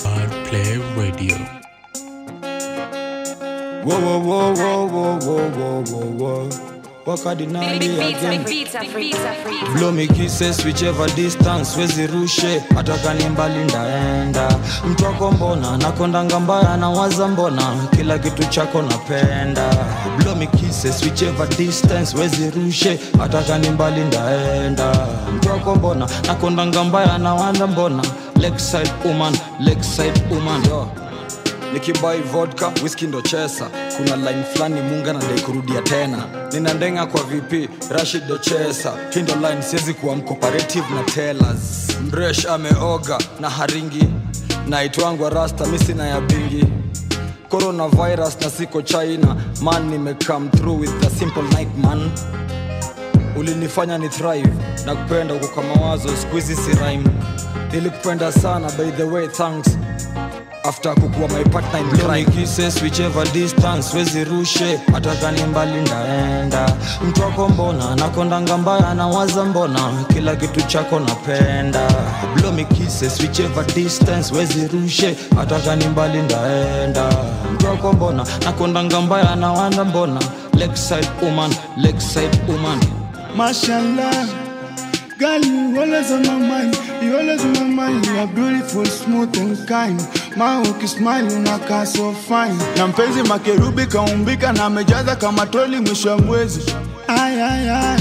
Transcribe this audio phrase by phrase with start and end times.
[0.00, 1.36] Play Radio.
[3.84, 6.50] Whoa, whoa, whoa, whoa, whoa, whoa, whoa, whoa, whoa.
[7.06, 8.44] Again.
[9.76, 12.62] Blow me kisses whichever distance wezi rushe.
[12.74, 14.48] Hata kani mbali ndaenda.
[14.90, 17.62] Mtwako mbona nakondanga mbaya nawaza mbona.
[17.96, 19.70] Kila kitu chako napenda.
[20.18, 22.98] Blow me kisses whichever distance wezi rushe.
[23.18, 25.06] Hata kani mbali ndaenda.
[25.36, 28.02] Mtwako mbona nakondanga mbaya nawaza mbona
[28.40, 30.88] Lakeside woman, Lakeside woman yo.
[31.72, 33.70] Nikibai vodka whisky ndo chesa.
[33.96, 36.24] Kuna line fulani munga nadai kurudia tena.
[36.52, 38.92] Nina ndenga kwa vp rashid ndo chesa.
[39.14, 41.88] Hii line siwezi kuwa mcooperative na tellers.
[42.12, 44.08] Mresh ameoga na haringi.
[44.68, 46.64] Naitwangwa rasta misi na ya bingi.
[47.48, 49.36] Coronavirus na siko china.
[49.62, 52.10] Man nimecome through with a simple night man
[53.36, 54.48] ulinifanya ni thrive
[54.86, 56.08] na kupenda huko kwa mawazo.
[56.22, 57.04] Skuizi si rhyme.
[57.72, 59.78] Nilikupenda sana by the way thanks.
[60.64, 62.24] After kukuwa my partner in crime.
[62.24, 64.80] Kisses whichever distance wezi rushe.
[64.92, 66.66] Hata kani mbali ndaenda.
[67.08, 69.80] Mtu wako mbona nakondanga mbaya na waza mbona.
[70.14, 71.88] Kila kitu chako napenda.
[72.36, 75.16] Blow me kisses whichever distance wezi rushe.
[75.36, 77.08] Hata kani mbali ndaenda.
[77.54, 80.20] Mtu wako mbona nakondanga mbaya na waza mbona.
[80.58, 82.78] Lakeside woman, Lakeside woman
[83.36, 84.26] Mashallah,
[85.18, 86.74] girl, you always on my mind.
[87.02, 88.06] You always on my mind.
[88.06, 90.00] You are beautiful, smooth and kind.
[90.36, 92.56] Ma ukismile unakaa so fine.
[92.76, 96.60] Na mpenzi makerubi kaumbika na amejaza kama troli mwisho wa mwezi.
[97.08, 97.96] Ay, ay, ay.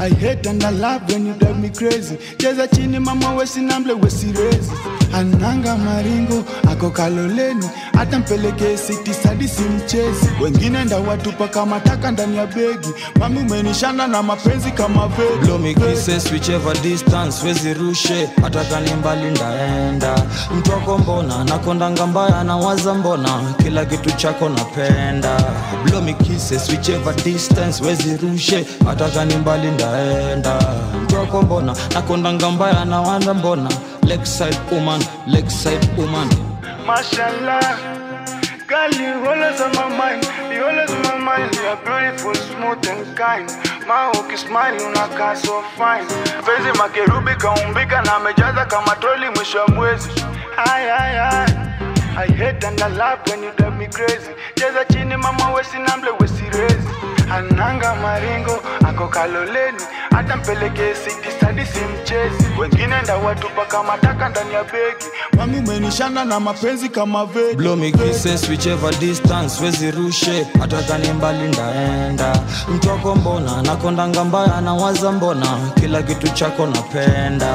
[0.00, 2.16] I hate and I love when you drive me crazy.
[2.36, 4.70] Cheza chini mama wesi namble wesi rezi.
[5.12, 10.28] Ananga maringo ako kaloleni, hata mpelekee siti sadi si mchezi.
[10.42, 12.88] Wengine ndawatupa kama taka ndani ya begi.
[13.20, 15.08] Mami umenishana na mapenzi kama
[15.58, 18.28] me kisses whichever distance wezi rushe.
[18.42, 20.14] Hata kani mbali ndaenda.
[20.58, 23.54] Mtu wako mbona nakondanga mbaya na waza mbona.
[23.62, 25.36] Kila kitu chako napenda.
[25.84, 28.66] Blow me kisses whichever distance wezi rushe.
[28.86, 30.58] Hata kani mbali ndaenda.
[31.04, 33.34] Mtu wako mbona nakondanga mbaya na waza
[34.08, 36.28] mbona Lakeside woman, Lakeside woman
[36.86, 37.76] Mashallah,
[38.66, 40.24] girl, you always on my mind.
[40.52, 41.54] You always on my mind.
[41.54, 43.46] You are beautiful, smooth and kind.
[43.86, 46.06] My hook Ma you unakaa so fine.
[46.44, 50.08] Penzi makerubi kaumbika na amejaza kama troli mwisho wa mwezi.
[50.56, 51.46] Ay, ay, ay.
[52.16, 54.30] I hate and I love when you drive me crazy.
[54.54, 56.88] Cheza chini mama wesi namble wesi rezi
[57.30, 58.58] ananga maringo
[58.88, 59.78] ako kaloleni
[60.10, 65.06] hata mpelekee sitisadi simchezi wengine ndawatupa kama taka ndani ya begi.
[65.36, 67.26] Mami umenishana na mapenzi kama
[68.92, 70.46] distance wezi rushe.
[70.60, 72.40] Hata kani mbali ndaenda.
[72.74, 75.46] Mtoko mbona nakondanga mbaya nawaza mbona.
[75.80, 77.54] Kila kitu chako napenda.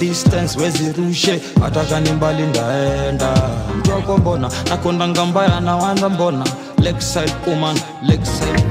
[0.00, 1.42] Distance wezi rushe.
[1.62, 3.34] Hata kani mbali ndaenda.
[3.78, 6.44] Mtoko mbona nakondanga mbaya nawaza mbona.
[6.86, 8.62] Lakeside woman, Lakeside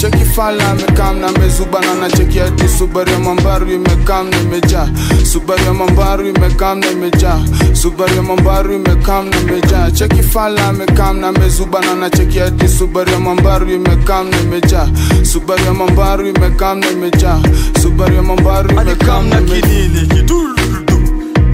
[0.00, 4.88] cheki fala amekam na mezubana na cheki hadi subaru mambaru imekam na imejaa
[5.24, 7.40] subaru mambaru imekam na imejaa
[7.72, 13.70] subaru mambaru imekam na imejaa cheki fala amekam na mezubana na cheki hadi subaru mambaru
[13.70, 14.88] imekam na imejaa
[15.22, 17.40] subaru mambaru imekam na imejaa
[17.82, 20.98] subaru mambaru imekam na kinini kidurudu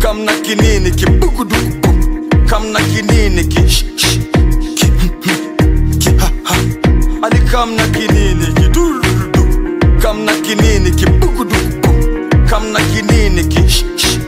[0.03, 1.92] kamna kinini kibugudugu
[2.53, 4.19] kamna kinini ki sh- sh-
[4.77, 4.89] ki
[5.99, 6.55] ki ha ha.
[7.23, 9.45] Ali kamna kinini kidurudu
[10.03, 11.89] kamna kinini kibugudugu
[12.51, 14.19] kamna kinini ki sh- sh-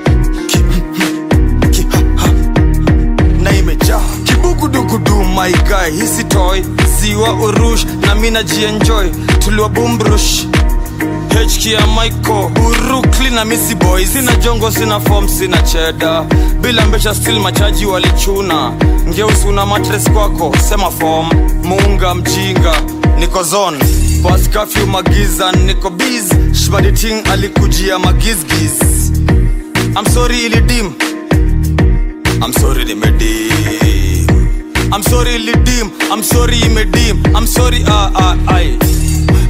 [0.46, 0.58] ki
[1.72, 2.28] ki ha ha.
[3.42, 4.00] Na imejaa.
[4.24, 5.90] Kibugudugudu my guy.
[6.00, 6.62] Hisi toy.
[7.00, 10.46] Ziwa urush na mina jienjoy tuliwa bumbrush
[11.46, 16.22] HK ya Michael Urukli na Missy Boy Sina jongo, sina form, sina cheda
[16.60, 18.72] Bila mbesha still machaji walichuna.
[19.08, 21.28] Ngeusi una matres kwako, sema form.
[21.64, 22.72] Muunga mjinga,
[23.18, 23.78] niko zone.
[24.22, 26.32] Bas curfew magiza, niko biz
[26.64, 29.10] Shbadi ting alikujia magizgiz.
[29.96, 30.92] I'm sorry ilidim
[32.42, 34.26] I'm sorry nimedim
[34.92, 38.78] I'm sorry ilidim I'm sorry imedim I'm sorry ah ah ai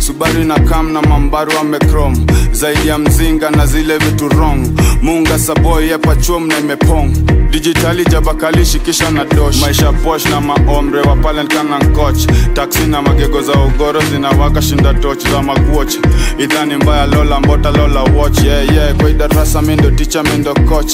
[0.06, 4.66] subaru na kam na mambaru amekrom zaidi ya mzinga na zile vitu wrong.
[5.02, 7.10] Munga saboy yepachom na imepong.
[7.50, 9.60] Dijitali jabakalishi kisha na dosh.
[9.60, 14.94] Maisha posh na maomre wa palent kana nkoch taksi na magego za ugoro zinawaka shinda
[14.94, 15.94] toch za magwoch
[16.38, 18.38] idhani mbaya lola mbota lola watch.
[18.44, 18.94] Yeah, yeah.
[18.94, 20.92] kwa idarasa mindo ticha mindo coach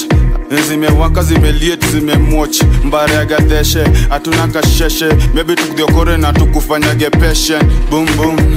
[0.61, 5.09] zimewaka zimeliet zimemwoch mbare ya gadeshe hatuna kasheshe.
[5.33, 7.09] Mebi tukudhiokore na tukufanyage
[7.89, 8.37] boom boom.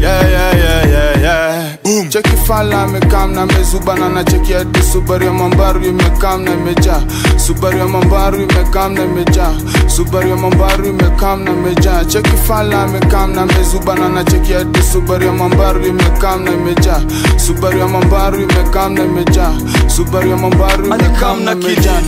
[0.00, 1.59] Yeah, yeah, yeah, yeah, yeah.
[1.84, 7.02] boom cheki fala amekamna amezubana na cheki hadi subaru ya mambaru imekamna imejaa.
[7.36, 9.52] Subaru ya mambaru imekamna imejaa.
[9.86, 12.04] Subaru ya mambaru imekamna imejaa.
[12.04, 17.00] Cheki fala amekamna amezubana na cheki hadi subaru ya mambaru imekamna imejaa.
[17.36, 19.52] Subaru ya mambaru imekamna imejaa.
[19.86, 22.00] Subaru ya mambaru imekamna imejaa.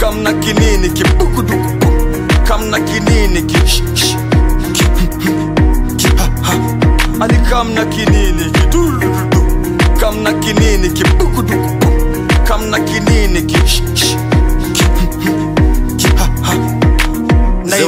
[0.00, 1.86] kamna kinini kibukuduku
[2.48, 3.82] kamna kinini kish
[7.20, 9.14] Ani kamna kinini kidududu
[10.00, 11.70] kamna kinini kibugudugu
[12.44, 13.56] kamna kinini ki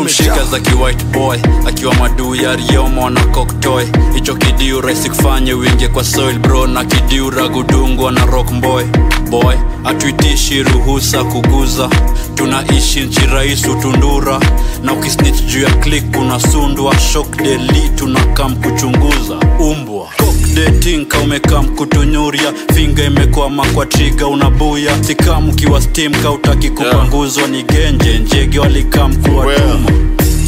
[0.01, 3.85] Imejaa za kiwhite boy akiwa maduu ya riomo na koktoy
[4.15, 8.85] hicho kidiu rahisi kufanye wingie kwa soil bro na kidiu ragudungwa na rock boy.
[9.31, 11.89] Boy hatuitishi ruhusa kuguza.
[12.35, 14.41] Tunaishi nchi raisu tundura
[14.83, 19.35] na ukisnich juu ya clik kuna sundwa shok deli tunakam kuchunguza.
[19.61, 20.09] Umbwa
[20.55, 25.05] detinka umekam kutunyuria finga imekwama kwa triga unabuya.
[25.05, 28.19] Sikam ukiwa stim ka utaki kupanguzwa ni genje.
[28.19, 29.91] Njege walikam kuwatuma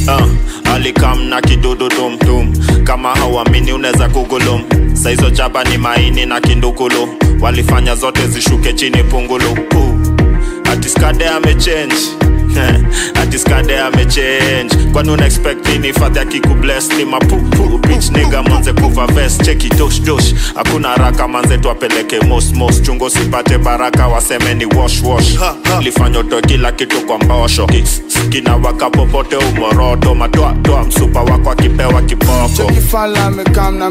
[0.07, 2.53] uh, alikam na kidudu tumtum
[2.85, 4.63] kama hauamini unaweza kugulum.
[4.93, 7.09] Saizo chaba ni maini na kindukulu.
[7.41, 9.51] Walifanya zote zishuke chini pungulu.
[9.53, 9.95] Uh,
[10.73, 11.95] atiskade amechange
[13.23, 17.79] atiskade amechange kwani una expect nini fadhi akikubles ni mapupu.
[17.79, 19.43] Bitch nigga manze kuva vest.
[19.45, 20.35] Cheki dosh dosh.
[20.55, 22.83] Hakuna haraka manze tuapeleke mos mos.
[22.83, 25.39] Chungo sipate baraka waseme ni wash wash.
[25.81, 32.51] Lifanya utoe kila kitu kwa mbosho kina kinawaka popote umoroto matoatoa msupa wako akipewa kiboko.
[32.57, 33.91] Cheki fala amekam na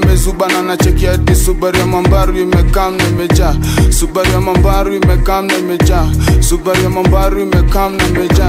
[0.64, 3.56] na cheki hadi subaru ya mambaru imekam na imejaa.
[3.90, 6.10] Subaru ya mambaru imekam na imejaa.
[6.40, 7.96] Subaru ya mambaru imekam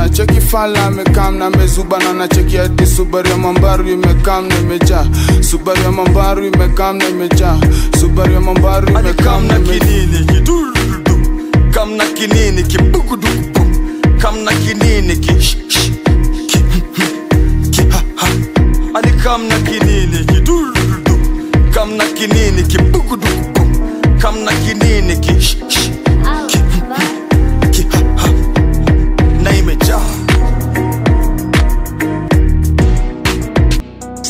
[0.05, 5.07] na cheki fala amekam na mezubana na cheki hadi subaru ya mambaru imekam na imejaa.
[5.41, 7.59] Subaru ya mambaru imekam na imejaa.
[8.01, 11.17] Subaru ya mambaru imekam kam na kinini kidurudu
[11.73, 13.61] Kam na kinini kibugudugu
[14.19, 15.91] Kam na kinini ki sh- sh-
[16.47, 16.59] ki
[17.71, 18.27] ki ha ha.
[18.95, 21.19] Ani kam na kinini kidurudu
[21.75, 23.61] Kam na kinini kibugudugu
[24.21, 25.35] Kam na kinini ki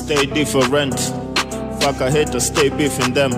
[0.05, 0.99] stay different.
[1.81, 3.31] Fuck I hate to stay beefing them.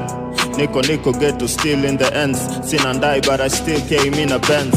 [0.56, 2.40] Nico Nico get to steal in the ends.
[2.68, 4.74] Sin and die, but I still came in a Benz.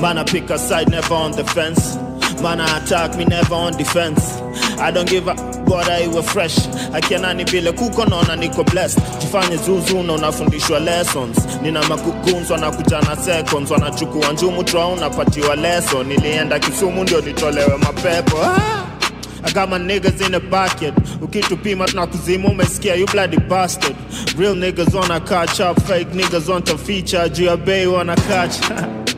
[0.00, 1.96] Man, I pick a side, never on the fence.
[2.42, 4.40] Man, I attack me, never on defense.
[4.80, 5.34] I don't give a
[5.66, 6.56] bora iwe fresh
[6.92, 13.16] akianani vile kuko naona niko blessed jifanye zuzu na unafundishwa lessons nina makukunzwa na kujana
[13.16, 18.82] seconds wanachukua njumu tra unapatiwa lesson nilienda kisumu ndio nitolewe mapepo ah!
[19.44, 20.94] I got my niggas in the bucket.
[21.20, 23.96] Ukitupima tunakuzima umesikia you bloody bastard.
[24.36, 27.28] Real niggas wanna catch up, fake niggas want to feature.
[27.28, 28.56] Juu ya bei wanna catch.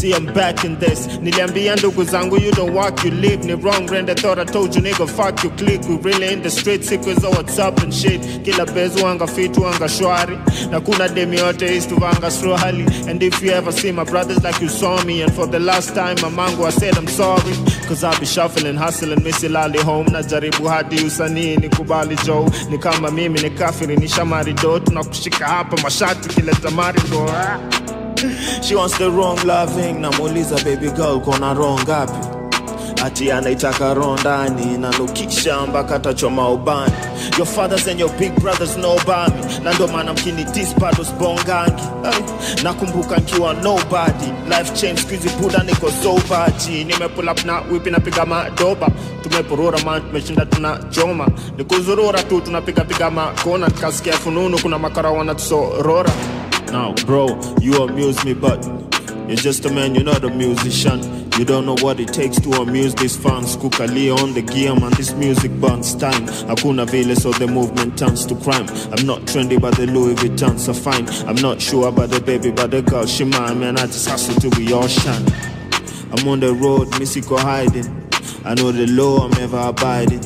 [0.00, 1.06] See I'm back in this.
[1.06, 3.44] Niliambia ndugu zangu you don't walk, you live.
[3.44, 5.82] Ni wrong brand, I thought I told you nigga fuck you click.
[5.88, 8.20] We really in the street, sequence of what's up and shit.
[8.44, 10.36] Kila bezu anga fitu anga shwari.
[10.70, 12.86] Na kuna demi yote is to vanga swahili.
[13.10, 15.20] And if you ever see my brothers like you saw me.
[15.22, 17.52] And for the last time, my mango I said I'm sorry.
[17.86, 20.06] Cause I be shuffling, hustling, misilali home.
[20.06, 22.48] Najaribu hadi usanii nikubali Joe.
[22.70, 24.78] Ni kama mimi ni kafiri, ni shamari do.
[24.78, 27.28] Tunakushika hapa mashati kileta marigo.
[27.30, 27.58] Ah.
[28.62, 30.00] She wants the wrong loving.
[30.00, 32.26] Namuuliza baby girl kona wrong ngapi?
[33.04, 36.92] Ati anaitaka roho ndani nanukisha mpaka tachoma ubani.
[37.38, 39.58] Your fathers and your big brothers know about me.
[39.64, 44.26] Na ndo maana mkinitis bado spongangi Ay, nakumbuka nkiwa nobody.
[44.48, 48.88] Life change skuizi buda niko sobaji nimepull up na wipi napiga madoba.
[49.22, 51.28] Tumeporora man tumeshinda tunachoma.
[51.58, 53.66] Nikuzurura tu tunapigapiga makona.
[53.66, 56.10] Nikasikia fununu kuna makara wanatusorora
[56.72, 57.26] Now, bro,
[57.60, 58.64] you amuse me, but
[59.26, 61.28] you're just a man, you're not a musician.
[61.36, 63.56] You don't know what it takes to amuse these fans.
[63.56, 66.26] Kukalia on the gear, man, this music burns time.
[66.46, 68.68] Hakuna vile, so the movement turns to crime.
[68.92, 71.08] I'm not trendy, but the Louis Vuittons are fine.
[71.28, 73.76] I'm not sure about the baby, but the girl, she mine, man.
[73.76, 75.26] I just hustle till we all shine.
[76.12, 77.86] I'm on the road, Missy hiding.
[78.44, 80.22] I know the law, I'm ever abiding.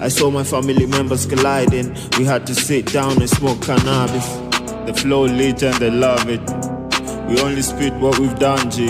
[0.00, 1.96] I saw my family members colliding.
[2.16, 4.49] We had to sit down and smoke cannabis.
[4.86, 6.40] The flow lit and they love it.
[7.28, 8.86] We only spit what we've done, G.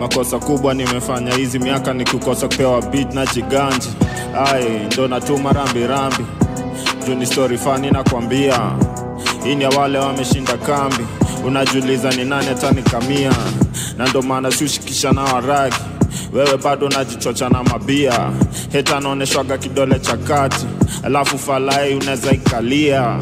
[0.00, 3.88] Makosa kubwa nimefanya hizi miaka ni kukosa kupewa beat na jiganji.
[4.46, 6.24] Ai, ndo natuma rambi rambi.
[7.06, 8.60] Juu ni story fani nakwambia.
[9.44, 11.04] Hii ni ya wale wameshinda kambi.
[11.46, 13.32] Unajiuliza ni nani atanikamia,
[13.98, 15.76] na ndo maana siushikisha na waragi.
[16.32, 18.30] Wewe bado unajichocha na mabia,
[18.72, 20.66] heta anaoneshwaga kidole cha kati,
[21.02, 23.18] alafu falai unaweza ikalia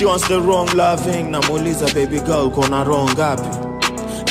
[0.00, 1.30] she wants the wrong loving.
[1.30, 3.66] Namuuliza baby girl kona wrong ngapi?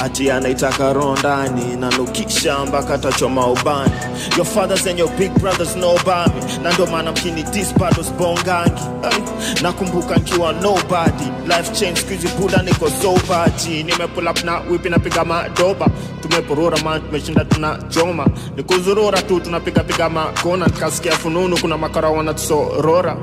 [0.04, 3.92] Ati anaitaka roho ndani nanukisha mpaka tachoma ubani.
[4.38, 8.04] Your fathers and your big brothers know about me na ndo maana mkini dis bado
[8.04, 11.24] sbongangi Ay, nakumbuka nkiwa nobody.
[11.48, 15.88] Life change skuizi buda niko sobati nimepull up na wipi napiga madoba.
[16.22, 17.46] Tumeporora man tumeshinda
[17.90, 23.18] choma nikuzurura tu tunapigapiga makona nikasikia fununu kuna makara wanatusorora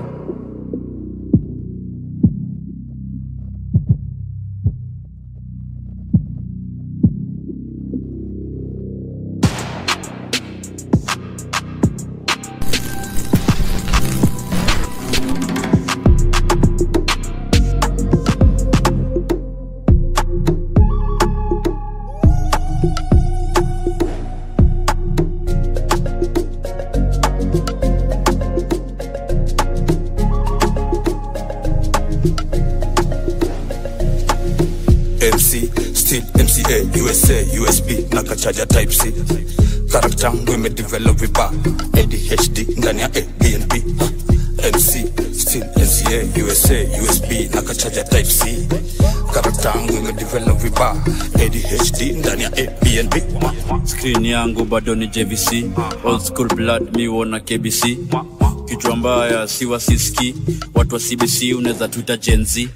[40.87, 41.51] imedevelop vibaya,
[41.95, 43.73] ADHD ndani ya ABNB.
[44.75, 48.69] MC, still MCA, USA, USB na kachaja type C.
[49.35, 50.97] karatangu yangu imedevelop vibaya,
[51.35, 53.15] ADHD ndani ya ABNB.
[53.85, 55.53] screen yangu bado ni jvc
[56.05, 57.85] old school blood mi wona kbc
[58.69, 60.35] kichwa mbaya siwa siski
[60.75, 62.69] watu wa cbc unaweza tuita Z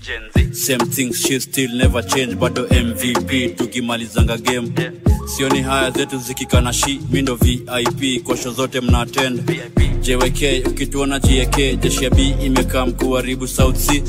[0.52, 4.72] same things she still never change bado mvp tukimalizanga game
[5.36, 9.42] sioni haya zetu zikikana shi mindo vip kwa show zote mna attend
[10.02, 14.02] jwk ukituona jk jeshi ya b imekaa mkuharibu south c.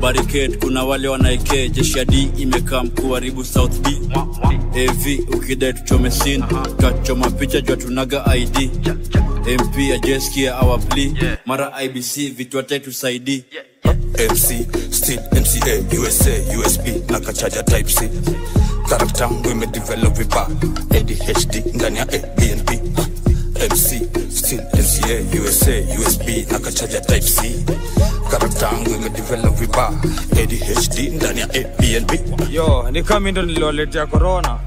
[0.00, 3.88] Barricade kuna wale wanaeke jeshi ya d imekaa mkuharibu south b.
[4.14, 6.44] Av ukidai tuchome sin
[6.78, 8.70] tachoma picha jua tunaga id
[9.60, 10.54] mp ajeskia
[10.88, 13.44] plea mara ibc vitu tusaidii
[14.32, 18.08] MC, still MCA, USA, USB na kachaja type C.
[18.88, 20.46] Karakta yangu imedevelop vibaya,
[20.90, 22.70] ADHD ndani ya ABNB.
[23.70, 24.60] MC, still
[25.06, 27.64] MCA, USA, USB akachaja type C.
[28.30, 29.88] Karakta ime imedevelop viba
[30.42, 32.10] ADHD ndani ya APNB.
[32.52, 34.58] yo ni kama ndo niliwaletea corona.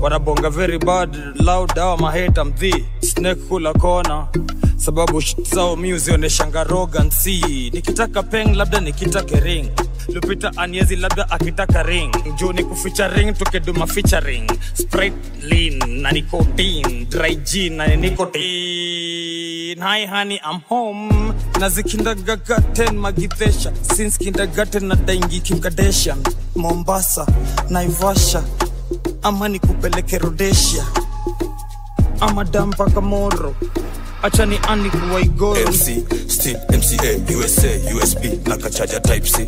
[0.00, 4.28] Wanabonga very bad loud dawa maheta mdhi snake kula kona
[4.76, 7.26] sababu shit zao mi uzioneshanga roganc
[7.72, 9.70] nikitaka peng labda nikitake ring.
[10.08, 12.14] Lupita anyezi labda akitaka ring.
[12.36, 18.95] Juu ni kuficha ring tukeduma featuring sprite lean na nicotine dry gin na nicotine
[19.80, 21.34] hi honey i'm home.
[21.60, 26.18] Nazi kindergarten magidhesha since kindergarten na daingi kimkadeshan
[26.56, 27.26] mombasa
[27.70, 28.42] naivasha.
[29.22, 30.84] Ama nikupeleke rodesia
[32.20, 33.54] ama dampaka Kamoro.
[34.22, 35.60] Acha ni ani kuwaigoro.
[35.70, 39.46] MC, still MCA, USA, USB na kachaja type C.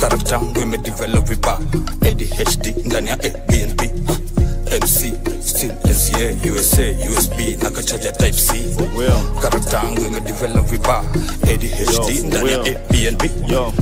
[0.00, 1.58] Karakta yangu imedevelop vibaya,
[2.02, 3.80] ADHD ndani ya ABNB.
[4.82, 5.12] MC,
[6.20, 8.52] MCA, USA, USB naka charger type C.
[9.42, 11.04] Karatangu inga imedevelop vibaya,
[11.42, 13.72] ADHD ndani ya APNB yo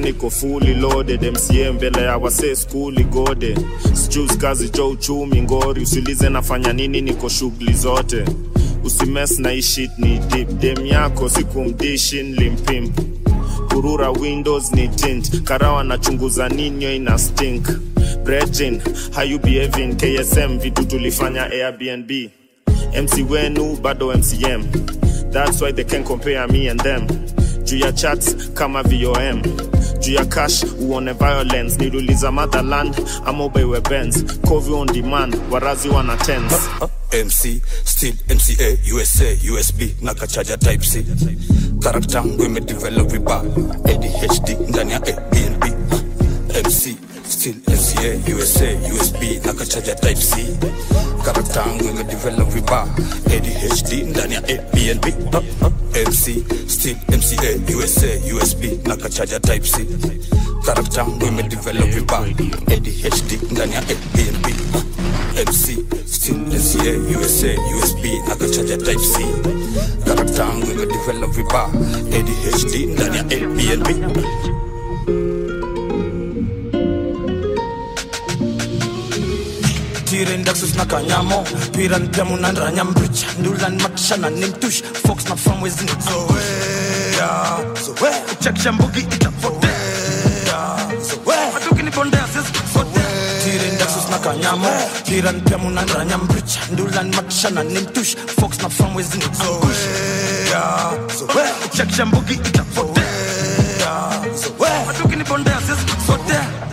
[0.00, 3.56] niko fully loaded mca mbele ya wase skuli gode.
[3.92, 8.24] Sijus kazi jo uchumi ngori usilize nafanya nini niko shughuli zote.
[8.84, 13.00] Usimes na ishit ni dip dem yako sikumdishi limpimp
[13.72, 15.42] kurura windows ni tint.
[15.42, 17.66] Karawa nachunguza ninyo ina stink
[18.26, 18.82] brejin
[19.28, 22.10] you behaving ksm vitu tulifanya airbnb.
[23.02, 24.62] Mc wenu bado mcm
[25.32, 27.06] that's why they can compare me and them.
[27.64, 29.42] Juu ya chats kama vom
[30.00, 31.76] juu ya cash uone violence.
[31.78, 36.52] Niluliza motherland ama ubeiwe bens covi on demand warazi wana tens.
[37.24, 41.04] MC, still MCA, USA, USB na kachaja type C.
[41.80, 43.42] Karakta ngu imedevelop vibaya,
[43.84, 45.64] ADHD ndani ya ABNB.
[46.66, 46.96] MC,
[47.36, 50.46] still MCA, USA, USB na kachaja type C.
[51.24, 52.86] Karakta yangu imedevelop vibaya,
[53.26, 55.04] ADHD ndani ya ABNB.
[56.06, 59.86] MC, still MCA, USA, USB na kachaja type C.
[60.66, 62.26] Karakta yangu imedevelop vibaya,
[62.66, 64.46] ADHD ndani ya ABNB.
[65.48, 69.26] MC, still NCA, USA, USB na kachaja type C.
[70.04, 71.68] Karakta yangu imedevelop vibaya,
[72.12, 74.16] ADHD ndani ya ABNB.
[80.06, 81.44] Tiren Daxus na kanyamo.
[81.72, 89.00] Piran piamu na ranyambrich Ndulan matshana nimtush Fox na famwezi ni zoea Zoea Check shambugi
[89.00, 89.70] itapotea
[91.08, 93.06] Zoea Matuki ni bondea sisi kusotea
[93.44, 94.68] Tiren Daxus na kanyamo.
[95.08, 102.34] Piran piamu na ranyambrich Ndulan matshana nimtush Fox na famwezi ni zoea Zoea Check shambugi
[102.34, 103.04] itapotea
[104.34, 104.84] Zoea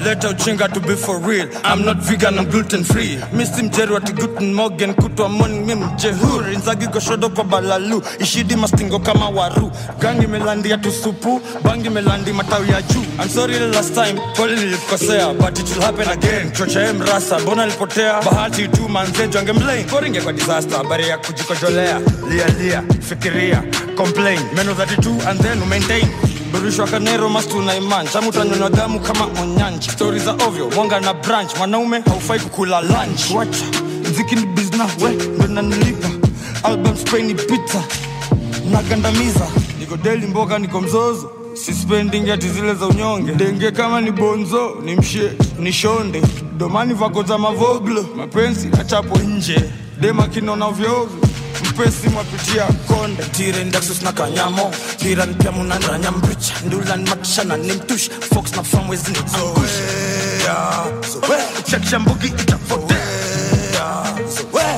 [0.04, 1.48] leta uchinga to be for real.
[1.64, 6.58] I'm not vegan i'm gluten free misi mjeri wati guten morgan kutwa morning mi mjehuri
[6.58, 8.04] nzagi goshodo kwa balalu.
[8.20, 9.72] Ishidi mastingo kama waru.
[10.00, 13.04] Gangi melandi ya tusupu bangi melandi matawi ya juu.
[13.20, 16.52] I'm sorry the last time kweli nilikosea but it will happen again.
[16.52, 22.00] Chochae mrasa mbona nilipotea bahati tu manzejo angemlain koringe kwa disaster habari ya kujikojolea.
[22.30, 23.64] Lia lia fikiria
[23.98, 24.40] complain.
[24.56, 26.08] Meno 32 and then umaintain
[26.54, 31.14] burishwa kanero mastu na iman Jamu tanyonywa damu kama onyanji stori za ovyo mwanga na
[31.14, 33.32] branch mwanaume haufai kukula lunch.
[33.36, 33.66] Wacha
[34.12, 35.14] mziki ni bizna we
[35.48, 36.10] ndo
[36.64, 37.84] album spaini pizza
[38.72, 39.48] nagandamiza
[39.80, 41.32] niko deli mboka niko mzozo.
[41.54, 43.32] Sispendingi ati zile za unyonge.
[43.32, 46.22] Denge kama ni bonzo ni mshe ni shonde.
[46.58, 48.06] Domani vako za mavoglo.
[48.16, 49.64] Mapenzi achapo nje.
[50.00, 51.23] Dema kinona vyovyo
[51.64, 54.72] mpesi mwapitia konde tire ndaksus na kanyamo.
[54.98, 59.72] Tiran pia munanranya mbricha ndulan matishana ni mtush fox na famwezi ni angush
[61.72, 62.98] chakisha mbugi itapotea.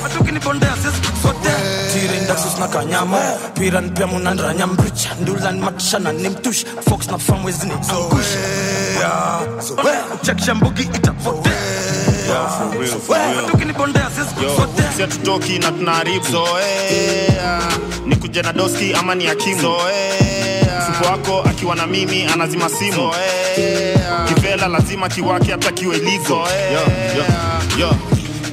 [0.04, 0.76] Matukinibondea
[2.60, 3.18] na kanyamo.
[3.54, 4.08] Piran pia
[4.68, 8.36] mbricha ndulan matishana ni mtush fox na famwezi ni angush
[10.22, 11.54] chakisha mbugi itapotea
[14.96, 17.62] si hatutoki na tunaharibu zoea.
[18.06, 20.88] Ni kuja na doski ama ni akimu zoea.
[21.12, 22.92] Wako akiwa na mimi anazima simu.
[22.92, 24.26] Zoea.
[24.28, 26.34] Kivela lazima kiwake hata kiwe ligo
[26.74, 26.82] yo,
[27.18, 27.26] yo,
[27.80, 27.96] yo.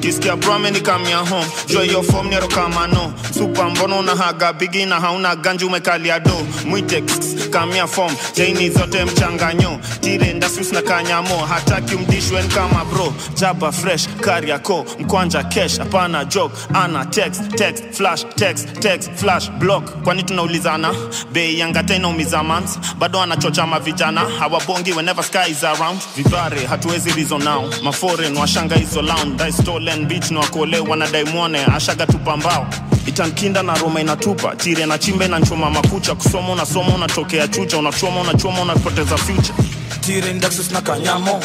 [0.02, 1.46] Kisikia brame ni kamia home.
[1.66, 6.46] Jua hiyo form nero kama no supa mbono unahaga bigi na hauna ganji umekalia do.
[6.64, 7.02] Mwite
[7.50, 8.14] kamia form.
[8.32, 13.14] Chaini zote mchanganyo tire ndasus na kanyamo hataki ni kama bro.
[13.34, 16.54] Jaba fresh kariako mkwanja cash, hapana joke.
[16.74, 19.84] Ana text text flash text text flash block.
[20.04, 20.94] Kwani tunaulizana?
[21.32, 22.78] Bei yanga tena umiza mans.
[22.98, 24.20] Bado anachocha mavijana.
[24.38, 26.00] Hawabongi whenever sky is around.
[26.16, 29.52] Vivare hatuwezi rizo now, maforen washanga hizo lounge dai
[29.92, 32.66] stolen beach na wakole na Daimone ashaga tupambao
[33.06, 36.14] itankinda na roma inatupa tire na chimbe na nchoma makucha.
[36.14, 39.54] Kusoma unasoma unatokea chucha unachoma unachoma unapoteza future.
[40.00, 41.40] Tire ndaksus na kanyamo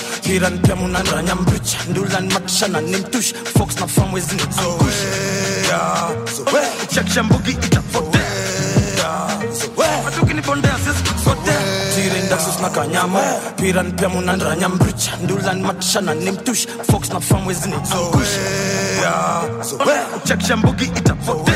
[2.22, 4.96] matishana ni mtush fox na famwezi ni angush
[6.96, 8.22] chakisha mbugi itapotea
[12.06, 13.20] ndaksus na kanyamo
[13.56, 16.68] piran pia munanranya mbricha ndulan matishana nimtush.
[16.92, 18.38] Fox na famwezi angush.
[20.24, 21.56] Chakisha mbugi itapotea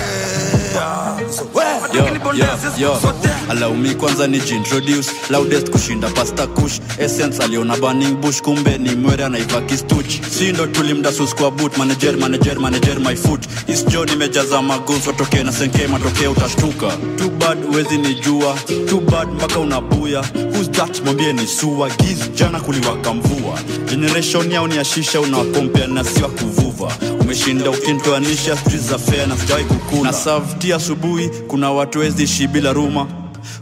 [3.50, 5.12] alaumi kwanza ni jintroduce.
[5.30, 6.80] Loudest kushinda pasta kush.
[7.00, 11.78] Essence aliona burning bush kumbe ni mwere anaiva kistuch si ndo tulimdasus kwa boot.
[11.78, 13.42] Manager manager manager my foot.
[13.68, 16.88] Isjo nimejaza maguns watokee na senke matokee utashtuka.
[17.18, 18.56] Too bad wezi ni jua
[18.90, 20.20] too bad mpaka unabuya.
[20.54, 21.02] Who's that?
[21.06, 21.90] Mwambie ni sua.
[21.90, 23.60] Giz jana kuliwaka mvua.
[23.90, 26.92] Generation yao ni ashisha unawakompea na siwa kuvuva
[27.32, 28.56] umeshinda ukintoanisha
[28.90, 30.02] za fea na sijawahi kukula.
[30.04, 33.08] Na savti asubuhi kuna watu wezi ishi bila ruma.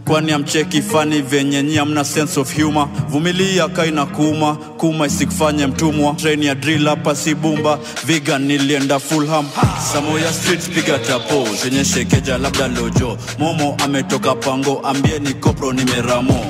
[0.06, 2.88] Kwani amcheki fani venye nyi amna sense of humor?
[3.10, 6.14] Vumilia kaina kuma kuma isikufanye mtumwa.
[6.14, 9.46] Train ya drill hapa si bumba vegan nilienda fulham
[9.94, 13.18] samoya street piga tapo zenye shekeja labda lojo.
[13.40, 16.46] Momo ametoka pango ambie ni kopro nimeramo.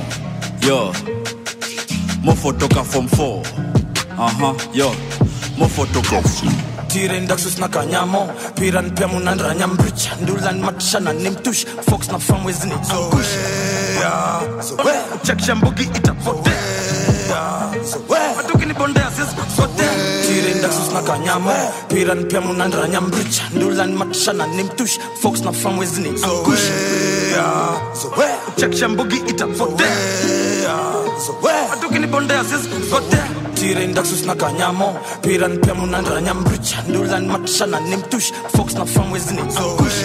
[0.68, 0.96] Yo
[2.24, 3.42] mofo toka form 4
[4.20, 4.96] aha yo
[5.58, 6.22] mofo toka
[6.90, 12.74] tire ndaksus na kanyamo piran pia munanranya mbricha ndulan matshana nimtush fox na famwezi ni
[12.74, 13.34] angush
[15.24, 16.54] chakisha mbugi itapotea
[18.38, 19.84] matukinibondea sisisote
[20.28, 21.52] tire ndaksus na kanyamo
[21.88, 26.70] piran pia munanranya mbricha ndulan matshana nimtush fox na famwezi ni angush
[28.56, 29.96] chakisha mbugi itapotea
[31.70, 33.18] matukinibondea sisisote
[33.60, 34.98] tire ndaksus na kanyamo.
[35.22, 40.00] Piran pia munanranya mbricha ndulan matishana ni mtush fox na famwezi ni angush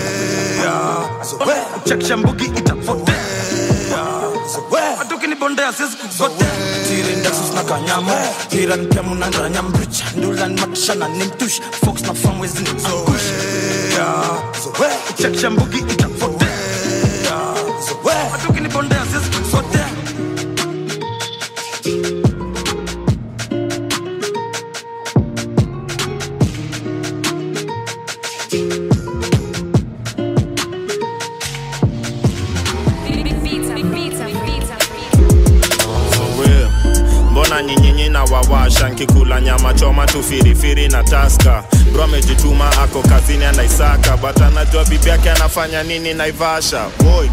[1.83, 3.15] atoki ni itapotea
[4.99, 6.45] matukinibondea sisisote
[6.89, 8.13] tire ndaksus na kanyamo.
[8.51, 13.29] Piran pia munanranya mbricha ndulan matishana ni mtush fox na famwezi ni angush
[15.23, 16.49] chakisha mbugi itapotea
[18.33, 18.54] matukinibondea sisisote
[37.55, 41.65] mbona nyinyinyi na wawasha nkikula nyama choma tu firifiri na taska.
[41.93, 46.87] Bro amejituma ako kazini anaisaka but anajua bibi yake anafanya nini naivasha.
[47.05, 47.29] Boy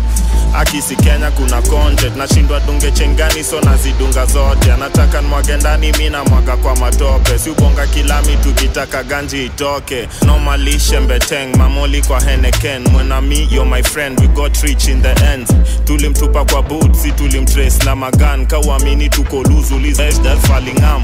[0.54, 2.16] akisi kenya kuna content.
[2.16, 4.72] Nashindwa dunge chengani so nazidunga zote.
[4.72, 7.40] Anataka nmwage ndani mi namwaga kwa matope.
[7.40, 10.08] Siubonga kilami tukitaka ganji itoke.
[10.26, 11.56] Nomalishe mbeteng.
[11.58, 14.20] Mamoli kwa heneken mwenami yo my friend.
[14.20, 15.48] We got rich in the end.
[15.86, 18.46] Tulimtupa kwa boot si tulimtrace na magan.
[18.48, 21.04] Kauamini tuko luzulizfalingam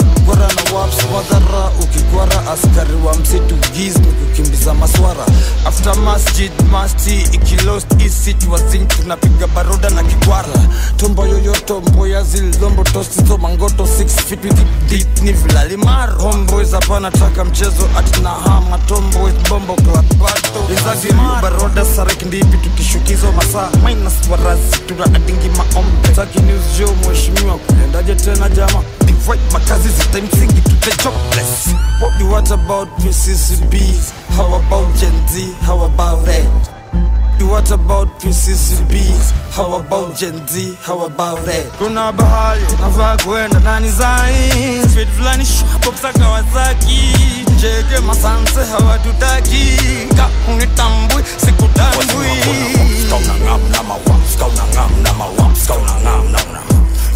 [0.25, 5.25] kwara na waps wadhara ukikwara askari wa msitu giz ni kukimbiza maswara.
[5.65, 10.47] After masjid masti ikilost isit wazin tunapiga baroda na kikwara.
[10.97, 17.11] Tombo yoyoto mboya zilombo tosizo mangoto 6 feet with it deep ni vilalimar homeboys hapana
[17.11, 18.77] taka mchezo atina hama.
[18.77, 23.69] Tomboys bombo klapato izazimio baroda sarek ndipi tukishukizo masaa.
[23.85, 26.07] Minus warazi tuna adingi maombe.
[26.15, 28.83] Taki news jo mheshimiwa kuendaje tena jama
[29.21, 35.53] divide makazi singing to the jobless what, what about PCCBs how about Gen Z?
[35.61, 36.71] How about that
[37.41, 39.31] What about PCCBs?
[39.51, 40.75] How about Gen Z?
[40.81, 41.65] How about that?
[41.77, 44.33] kuna bahari navaa kwenda ndani zai
[44.91, 47.15] speed fulani shapopsa kawasaki
[47.55, 49.77] njeke masanse hawatutaki
[50.17, 52.27] ka unitambui sikutambui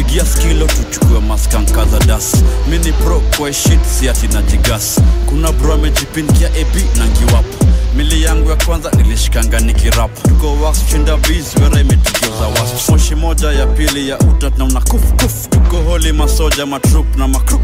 [0.00, 2.34] pigia skilo tuchukue maskankaza das
[2.70, 5.00] mini pro kwa shit siati na jigas.
[5.26, 7.64] Kuna bro amejipinkia ep na ngiwapo
[7.96, 10.22] mili yangu ya kwanza nilishikanga nikirap.
[10.22, 14.80] Tuko wax chinda bis wera imetugeuza was moshi moja ya pili ya utat na una
[14.80, 15.48] kuf kuf.
[15.48, 17.60] Tuko holi masoja matrup na makruk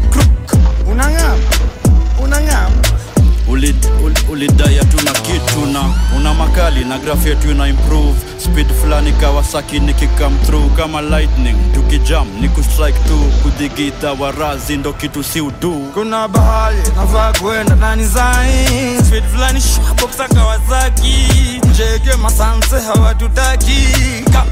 [0.91, 1.39] unang'am
[2.23, 2.71] unang'am
[3.47, 5.81] ulidai uli, ulidai hatuna kitu na
[6.17, 8.19] una makali na graf yetu ina improve.
[8.37, 11.55] Speed fulani kawasaki nikikam through kama lightning.
[11.73, 15.91] Tukijam ni kustrike tu kudhigita warazi ndo kitu si udu.
[15.93, 18.65] Kuna bahari navaa kwenda ndani zai
[19.07, 21.27] speed fulani shaboksa kawasaki
[21.69, 23.87] njege masanse hawatutaki.
[24.33, 24.45] Ka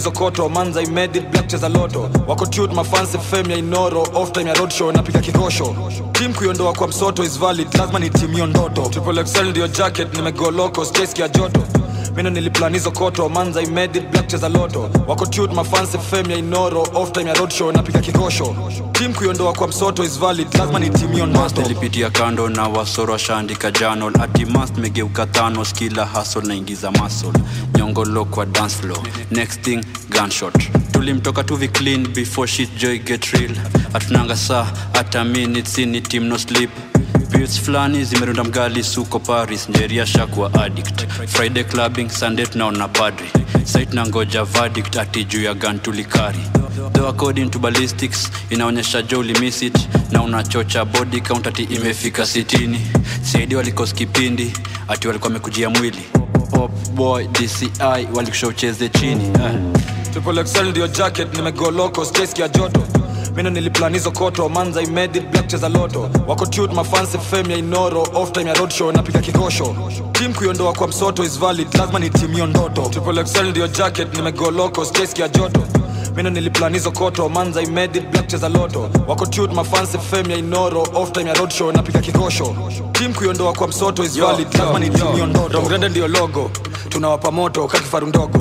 [0.00, 0.48] mino koto.
[0.48, 2.08] Manza imedit black cheza loto.
[2.26, 4.02] Wako tute mafansi fame ya inoro.
[4.14, 5.76] Off time ya roadshow napika kikosho
[6.12, 8.82] tim kuiondoa kwa msoto is valid lazima ni timio hiyo ndoto.
[8.82, 11.60] Triple excel jacket nimegoloko space ya joto
[12.16, 13.28] mino niliplanizo koto.
[13.28, 14.90] Manza imedi black cheza loto.
[15.06, 16.82] Wako tute mafansi fame ya inoro.
[16.94, 18.56] Off time ya roadshow napika kikosho.
[18.92, 20.54] Tim kuiondoa kwa msoto is valid.
[20.54, 21.62] Lazima ni ndoto.
[21.62, 25.72] Nilipitia kando na wasoro ashaandika janol atimast megeuka thanos.
[25.74, 27.32] Kila hasol naingiza masol
[27.78, 29.00] nyongolo kwa dance floor.
[29.30, 30.54] Next thing gunshot.
[30.92, 33.52] Tulimtoka tuvi clean before shit joy get real.
[33.94, 36.70] Atunanga saa hata minutes ini team no sleep
[37.40, 39.68] Beats fulani zimerunda mgali suko paris.
[39.68, 41.06] Njeria shakwa addict.
[41.26, 43.26] Friday clubbing sunday tunaona padri.
[43.64, 46.38] Sait na ngoja verdict ati juu ya gun tulikari.
[46.92, 49.78] Though according to ballistics inaonyesha jo ulimiss it
[50.12, 52.80] na unachocha body count ati imefika sitini.
[53.22, 54.52] Saidi walikos kipindi
[54.88, 56.02] ati walikuwa wamekujia mwili.
[56.50, 57.70] Pop boy dci
[58.14, 59.24] walikusha ucheze chini.
[59.24, 59.52] Eh.
[60.12, 62.80] triple XL ndio jacket nimegoloko skeski ya joto
[63.36, 64.48] mino niliplanizo koto.
[64.48, 66.10] Manza imedit black cheza loto.
[66.26, 68.02] Wako tute mafansi fame ya inoro.
[68.14, 69.76] Off time ya roadshow napiga kikosho.
[70.12, 71.74] Tim kuiondoa kwa msoto is valid.
[71.74, 72.82] Lazima ni timu hiyo ndoto.
[72.82, 75.60] Triple excel ndio jacket nimegoloko skeski ya joto.
[76.16, 77.28] Mino niliplanizo koto.
[77.28, 78.90] Manza imedit black cheza loto.
[79.06, 80.82] Wako tute mafansi fame ya inoro.
[80.94, 82.56] Off time ya roadshow napiga kikosho.
[82.92, 84.54] Tim kuiondoa kwa msoto is valid.
[84.58, 85.48] Lazima ni timu hiyo ndoto.
[85.58, 86.50] Rongrende ndio logo.
[86.88, 88.38] Tunawapa moto kakifaru ndogo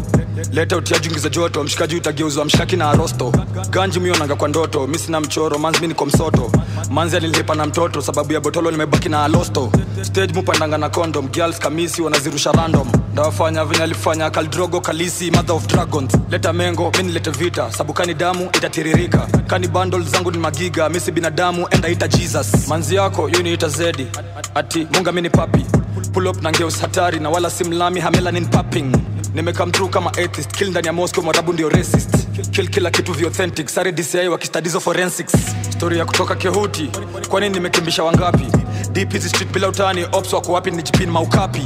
[0.52, 3.32] leta utiajungiza joto mshikaji utageuzwa mshaki na arosto.
[3.69, 6.52] Ganji mionanga kwa ndoto mi sina mchoro manzi mi niko msoto.
[6.89, 9.71] Manzi alilipa na mtoto sababu ya botolo nimebaki na alosto.
[10.02, 12.91] Stage mupandanga na condom girls kamisi wanazirusha random.
[13.13, 16.12] Ndawafanya venye alifanya kaldrogo kalisi mother of dragons.
[16.32, 19.28] Leta mengo mi nilete vita sabukani damu itatiririka.
[19.47, 22.67] Kani bundle zangu ni magiga misi binadamu enda ita jesus.
[22.67, 24.08] Manzi yako yu niita zedi
[24.56, 25.65] ati munga mini papi
[26.13, 28.91] pull up na ngeus hatari na wala simlami hamelanin papping
[29.33, 30.51] nimekam true kama atheist.
[30.51, 32.09] Kill ndani ya moscow mwarabu ndio racist.
[32.51, 33.67] Kill kila kitu vi authentic.
[33.69, 35.33] Sare dci wakistadizo forensics.
[35.69, 36.89] Story ya kutoka kehuti
[37.29, 38.45] kwani nimekimbisha wangapi?
[38.91, 40.05] Deep hizi street bila utani.
[40.11, 40.71] Ops wako wapi?
[40.71, 41.61] Ni jipin maukapi.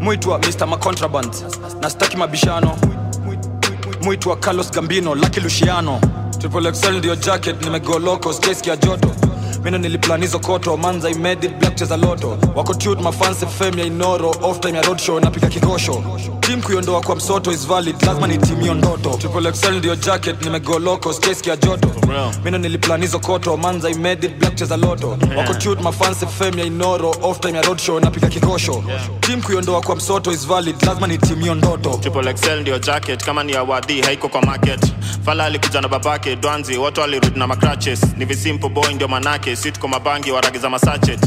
[0.00, 1.34] Mwitwa mr macontraband.
[1.82, 2.76] Na staki mabishano.
[4.02, 6.00] Mwitwa carlos gambino laki luciano.
[6.38, 7.62] Triple xl ndio jacket.
[7.64, 8.32] Nimegoloko.
[8.32, 9.10] Skeski ya joto
[9.64, 10.76] mino niliplanizo koto.
[10.76, 12.38] Manza imedi black cheza loto.
[12.54, 16.04] Wako tut mafanse fem ya inoro off time ya roadshow napika kikosho.
[16.40, 18.02] Tim kuiondoa kwa msoto is valid.
[18.02, 19.10] Lazima ni timio ndoto.
[19.10, 21.88] Triple xl ndio jacket nimegoloko skeski ya joto.
[22.44, 23.56] Mino niliplanizo koto.
[23.56, 25.18] Manza imedi black cheza loto.
[25.36, 28.84] Wako tut mafanse fem ya inoro off time ya roadshow napika kikosho.
[29.20, 30.82] Tim kuiondoa kwa msoto is valid.
[30.82, 31.90] Lazima ni timio ndoto.
[32.00, 33.24] Triple XL ndio jacket.
[33.24, 34.80] Kama ni awadhi haiko kwa market.
[35.24, 39.72] Fala alikuja na babake dwanzi watu walirudi na macratches ni visimpo boy ndio manake si
[39.72, 41.20] tuko mabangi waragiza masachet.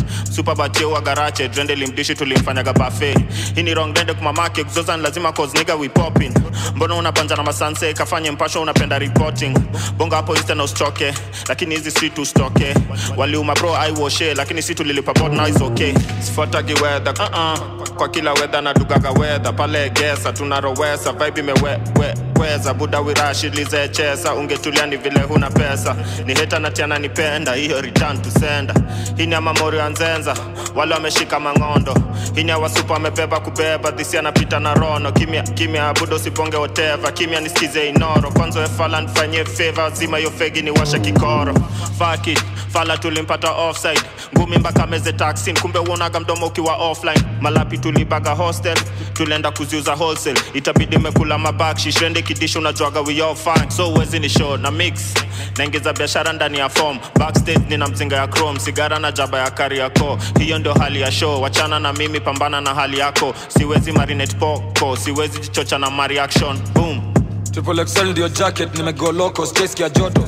[0.94, 3.16] Wa garache drende limdishi tulimfanyaga bafe
[3.56, 6.32] hii ni wrong dende kumamake kuzoza ni lazima cause nigga we popping.
[6.76, 9.58] Mbona unapanja na masanse kafanye mpasho unapenda reporting
[9.98, 11.14] bonga hapo insta na ustroke
[11.50, 12.74] lakini hizi si tustoke
[13.18, 15.94] waliuma bro aiwoshe lakini si tulilipa bot now is okay.
[16.20, 17.90] Sifuatagi weather uh -uh.
[17.96, 19.56] kwa kila weather na dugaga weather.
[19.56, 22.74] Pale gesa tunarowesa vibe imewe we, weza.
[22.74, 25.96] Buda wirashilize chesa ungetulia ni vile huna pesa.
[26.26, 28.76] Ni heta natiana nipenda hiyo return to sender
[29.18, 30.36] hii ni amamori ya nzenza
[30.76, 31.96] wale wameshika mang'ondo.
[32.36, 33.92] Hini ni awasupa amebeba kubeba.
[33.92, 35.12] Dhisi anapita na rono.
[35.12, 38.32] Kimya kimya abudo usiponge oteva kimya nisikize inoro.
[38.32, 41.54] Kwanza efalan fanyie feva zima yofegi fegi ni washa kikoro.
[42.00, 42.38] Faki
[42.74, 44.02] fala tulimpata offside.
[44.38, 47.24] Ngumi mpaka meze taxin kumbe uonaga mdomo ukiwa offline.
[47.42, 48.78] Malapi tulibaga hostel.
[49.14, 50.42] Tulienda kuziuza wholesale.
[50.54, 53.72] Itabidi mekula mabakshi shende kidisho unajuaga we all fine.
[53.72, 55.14] So uwezi ni show na mix.
[55.58, 56.98] Naingiza biashara ndani ya form.
[57.20, 61.12] Backstage nina mzinga ya chrome sigara na jaba ya kari kariako hiyo ndio hali ya
[61.12, 61.42] show.
[61.42, 63.34] Wachana na mimi pambana na hali yako.
[63.48, 67.14] Siwezi marinate poko siwezi jichocha na mareaction boom.
[67.52, 70.22] Triple xl ndio jacket nimegoloko skeski ya joto.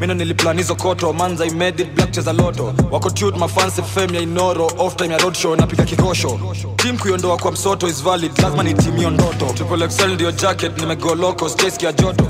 [0.00, 2.74] Mino niliplanizo koto manza imedi black cheza loto.
[2.90, 6.40] Wako tute mafansi fame ya inoro off time ya roadshow napiga kikosho.
[6.76, 9.46] Tim kuiondoa kwa msoto is valid lazima ni timio ndoto.
[9.54, 12.24] Triple xl ndio jacket nimegoloko skeski ya joto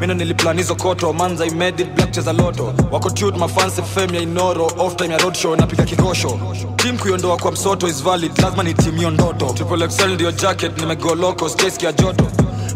[0.00, 1.12] mino niliplanizo koto.
[1.12, 2.74] Manza imedit black cheza loto.
[2.90, 4.66] Wako tut mafanse fame ya inoro.
[4.78, 6.38] Off time ya roadshow napika kikosho.
[6.76, 8.38] Tim kuiondoa kwa msoto is valid.
[8.38, 9.46] Lazima ni timio ndoto.
[9.46, 12.24] Triple xl ndio jacket nimegoloko skeski ya joto.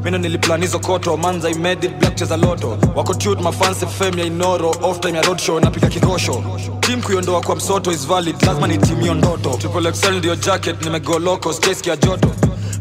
[0.04, 1.16] Mino niliplanizo koto.
[1.16, 2.78] Manza imedit black cheza loto.
[2.94, 4.70] Wako tut mafanse fame ya inoro.
[4.82, 6.44] Off time ya roadshow napika kikosho.
[6.80, 8.42] Tim kuiondoa kwa msoto is valid.
[8.42, 9.50] Lazima ni timio ndoto.
[9.50, 12.28] Triple xl ndio jacket nimegoloko skeski ya joto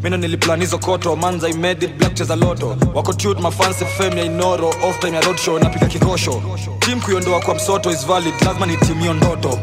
[0.03, 1.15] mino niliplanizo koto.
[1.15, 2.77] Manza imedi black cheza loto.
[2.93, 3.39] Wako tut
[3.86, 6.41] fem ya inoro oftime ya roadshow napika kikosho.
[6.79, 8.33] Tim kuiondoa kwa msoto is valid.
[8.45, 9.60] Lazima ni timio ndoto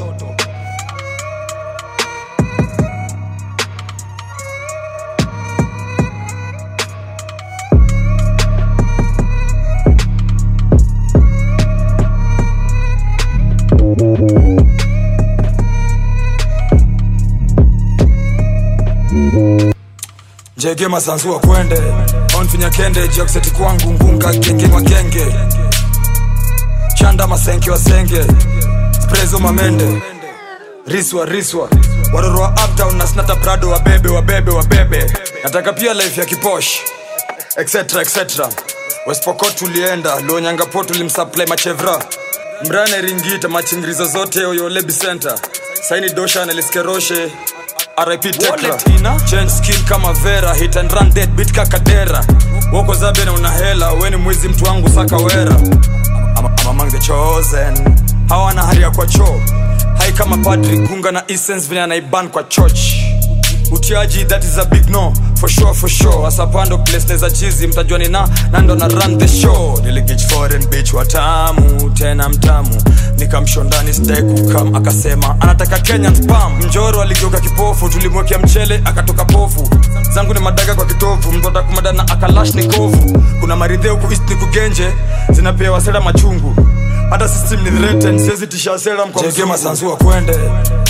[20.64, 21.82] jege masanzu wa kwende.
[22.38, 25.26] Onfinya kende jakseti kwangu ngunga genge magenge
[26.94, 28.24] chanda masenke wasenge
[29.02, 30.02] sprezo mamende.
[30.86, 31.68] Riswa riswa.
[32.14, 35.12] Waroro wa uptown na snata prado wabebe wabebe wabebe.
[35.44, 36.68] Nataka pia life ya kiposh.
[37.56, 38.46] Etc etc
[39.06, 42.04] wespoko tulienda luonyangapo tulimsupply machevra.
[42.68, 45.34] Mrane ringita machingirizo zote oyolebi center.
[45.88, 47.32] Saini dosha naliskeroshe
[49.26, 52.24] Change skin kama Vera Hit and run dead beat kakadera
[52.72, 55.56] Woko zabe na una hela Weni mwizi mtu wangu saka wera.
[56.36, 57.96] I'm, I'm among the chosen
[58.28, 59.40] Hawana haria kwa choo.
[59.98, 62.80] Hai kama padri gunga na essence vile anaiban kwa church
[63.72, 65.12] utiaji that is a big no.
[65.36, 66.26] For sure for sure.
[66.26, 68.28] Asapando place neza chizi mtajua ni na.
[68.52, 69.80] Nando na run the show.
[69.84, 72.82] Niligich foreign bitch watamu tena mtamu.
[73.18, 77.88] Nikamshondani sidai kukam akasema anataka kenyan spam mjoro aligeuka kipofu.
[77.88, 79.68] Tulimwekea mchele akatoka pofu.
[80.14, 81.32] Zangu ni madaga kwa kitovu.
[81.32, 83.22] Mtu atakumadana akalash ni kovu.
[83.40, 84.88] Kuna maridhe huku east ni kugenje.
[85.30, 86.54] Zinapewa sera machungu
[87.10, 90.38] hata system ni threatened siwezi tisha sera mkwa mzungu masanzu wa kwende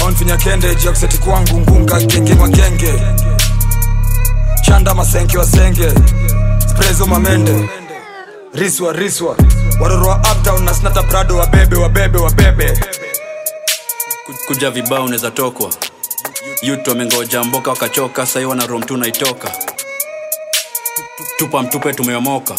[0.07, 2.95] onfinya kende jakseti kwangu ngunga genge makenge.
[4.63, 5.89] Chanda masenke wasenge.
[6.71, 7.69] Sprezo mamende.
[8.55, 9.37] Riswa riswa.
[9.81, 12.81] Waroro wa uptown na snata prado wabebe wabebe wabebe.
[14.47, 15.71] Kuja vibao unaweza tokwa.
[16.63, 19.51] Yutu wamengoja mboka wakachoka sahii wana rom tu naitoka
[21.39, 22.55] tupa mtupe tumeomoka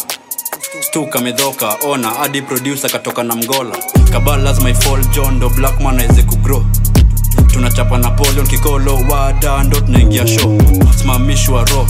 [0.96, 3.76] stuka medhoka ona hadi producer katoka na mgola.
[4.12, 6.64] Kabalas lazima ifall john ndo blackman aweze kugrow
[7.46, 10.58] tunachapa napoleon kikolo wada ndo tunaingia show.
[11.00, 11.86] Simamishwa ro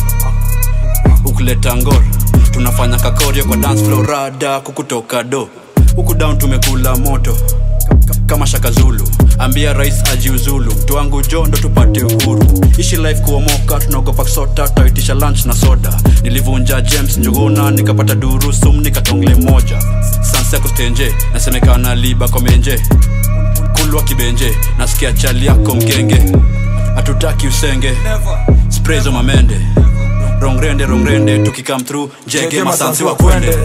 [1.25, 2.03] ukuleta ngor
[2.51, 5.49] tunafanya kakorio kwa dance floor rada kukutoka do.
[5.97, 7.37] Huku down tumekula moto
[8.27, 9.09] kama shaka zulu.
[9.39, 10.73] Ambia rais ajiuzulu.
[10.73, 12.65] Mtu wangu jo ndo tupate uhuru.
[12.79, 16.01] Ishi life kuomoka tunaogopa kusota taitisha lunch na soda.
[16.23, 19.81] Nilivunja james njuguna nikapata duru sum nikatongle moja.
[20.33, 22.81] Sanse kustenje nasemekana liba kwa menje.
[23.81, 26.23] Kulwa kibenje nasikia chali yako mgenge
[26.95, 27.93] hatutaki usenge.
[28.69, 29.61] Sprezo mamende.
[30.41, 33.59] Rongrende rongrende tukikam through jege masansi wa kwende.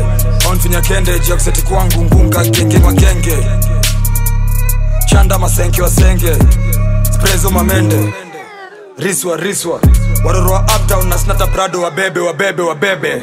[0.49, 3.37] onfinya kende jiakuseti kwangu ngunga genge magenge
[5.11, 6.35] chanda masenke wasenge
[7.13, 8.13] sprezo mamende.
[8.97, 9.79] Riswa riswa.
[10.25, 13.21] Waroro wa uptown na snata prado wabebe wabebe wabebe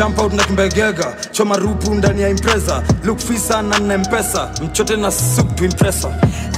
[0.00, 4.50] jump out na kimbegega choma rupu ndani ya impreza look fisa na na mpesa.
[4.64, 6.08] Mchote na sup impresa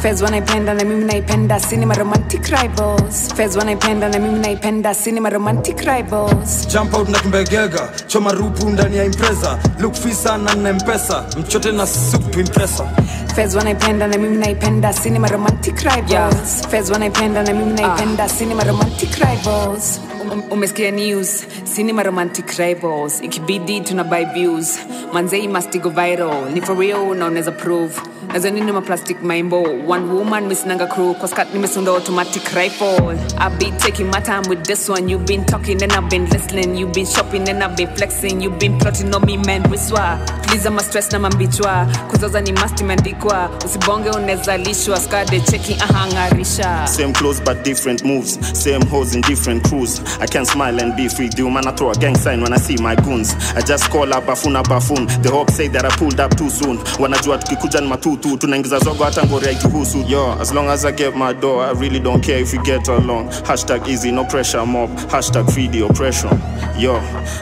[0.03, 3.35] Fez wanaipenda na mimi naipenda cinema romantic rivals.
[3.37, 6.69] Fez wanaipenda na mimi naipenda cinema romantic rivals.
[6.69, 11.25] Jump out na kimbegega choma rupu ndani ya impreza look fisa na na mpesa.
[11.39, 12.85] Mchote na sup impresa
[13.35, 16.69] Fez wanaipenda na mimi naipenda cinema romantic rivals.
[16.71, 20.01] Fez wanaipenda na mimi naipenda cinema romantic rivals.
[20.33, 21.47] Um- umesikia news.
[21.77, 23.21] Cinema romantic rivals.
[23.23, 24.79] Ikibidi tuna buy views.
[25.13, 26.51] Manzei must go viral.
[26.55, 28.01] Ni for real na unaweza prove.
[28.33, 29.63] Nazo nini maplastic maimbo?
[29.89, 31.15] One woman misinanga crew.
[31.15, 33.19] Kwa skat nimesunda automatic rifle.
[33.47, 35.13] I've been taking my time with this one.
[35.13, 36.77] You've been talking and i've been listening.
[36.79, 38.43] You've been shopping and i've been flexing.
[38.43, 39.63] You've been plotting on me man.
[39.71, 43.22] Wiswa please ama stress na mambichwa kuzoza ni must imeandikwa
[43.65, 48.39] usibonge unezalishwa skade cheki ahangarisha Same clothes but different moves.
[48.53, 50.01] Same hoes in different crews.
[50.21, 51.29] I can smile and be free.
[51.29, 53.35] Do man I throw a gang sign when I see my goons.
[53.57, 55.23] I just call up bafun.
[55.23, 56.79] The hope say that I pulled up too soon.
[56.99, 58.37] Wanajua tukikuja ni matutu.
[58.37, 60.05] Tunaingiza zogo hata ngori haituhusu.
[60.09, 62.89] Yo, as long as I get my door, I really don't care if you get
[62.89, 63.29] along.
[63.45, 64.91] Hashtag easy, no pressure mob.
[65.11, 66.31] Hashtag free the oppression.
[66.79, 66.97] Yo,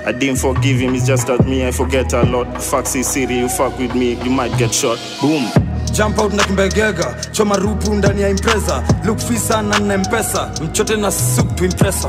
[0.07, 0.95] I didn't forgive him.
[0.95, 2.63] It's just that me, I forget a lot.
[2.63, 4.99] Foxy city, you fuck with me, you might get shot.
[5.21, 5.70] Boom.
[5.93, 10.51] Jump out na kimbegega choma rupu ndani ya impreza look fisa na nna mpesa.
[10.65, 12.09] Mchote na sup impresa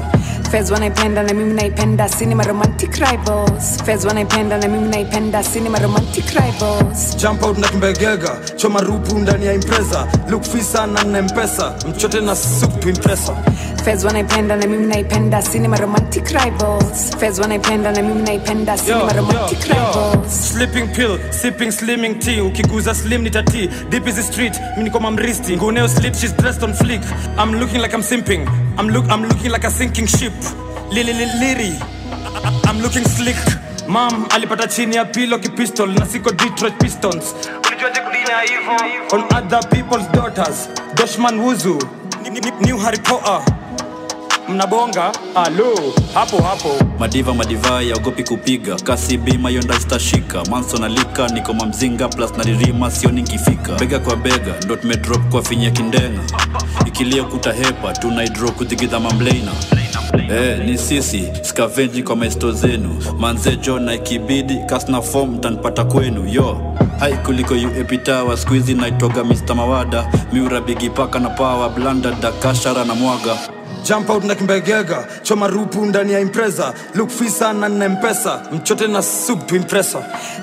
[0.52, 3.84] Fez wanaipenda na mimi naipenda cinema romantic rivals.
[3.86, 7.18] Fez wanaipenda na mimi naipenda cinema romantic rivals.
[7.18, 11.74] Jump out na kimbegega choma rupu ndani ya impreza look fisa na nna mpesa.
[11.90, 13.34] Mchote na sup impresa
[13.86, 17.18] Fez wanaipenda na mimi naipenda cinema romantic rivals.
[17.20, 20.52] Fez wanaipenda na mimi naipenda cinema romantic rivals.
[20.52, 22.42] Sleeping pill sipping slimming tea.
[22.42, 24.54] Ukiguza slim nitati deep is the street.
[24.78, 25.58] Mimi niko mamristi.
[25.58, 27.02] Nguneo slip, she's dressed on fleek
[27.38, 28.48] i'm looking like i'm simping.
[28.80, 30.34] I'm, look, I'm looking like a sinking ship.
[30.92, 31.74] Lili li, liri.
[32.70, 33.38] I'm looking slick.
[33.88, 37.36] Mam alipata chini ya pilo kipistol na siko detroit pistons.
[37.68, 39.18] Ulijuaje kulina hivyo?
[39.18, 40.70] on other people's daughters.
[40.96, 41.80] Doshman wuzu.
[42.24, 43.42] Ni- ni- new harry potter
[44.50, 45.12] mnabonga?
[45.36, 45.76] Alo
[46.14, 46.70] hapo hapo.
[47.00, 48.76] Madiva madivai yaogopi kupiga.
[48.76, 53.74] Kasi bima yonda zitashika manso nalika niko mamzinga plus naririma sioni nkifika.
[53.80, 56.20] Bega kwa bega ndo tumedrop kwa finya kindenga
[56.86, 59.52] ikilia kutahepa tunaidro kuthigidha mamleina
[60.32, 63.04] Eh, ni sisi skavenji kwa maesto zenu.
[63.20, 66.28] Manzejo na ikibidi kasna fom tanpata kwenu.
[66.28, 70.12] Yo hai kuliko uepitawa skuizi naitoga mr mawada.
[70.34, 73.38] Miura bigipaka na pawa blanda dakashara na mwaga
[73.84, 76.74] jump out na kimbegega choma rupu ndani ya impreza.
[76.96, 78.42] Look fisa na nna mpesa.
[78.52, 80.00] Mchote na sup impresa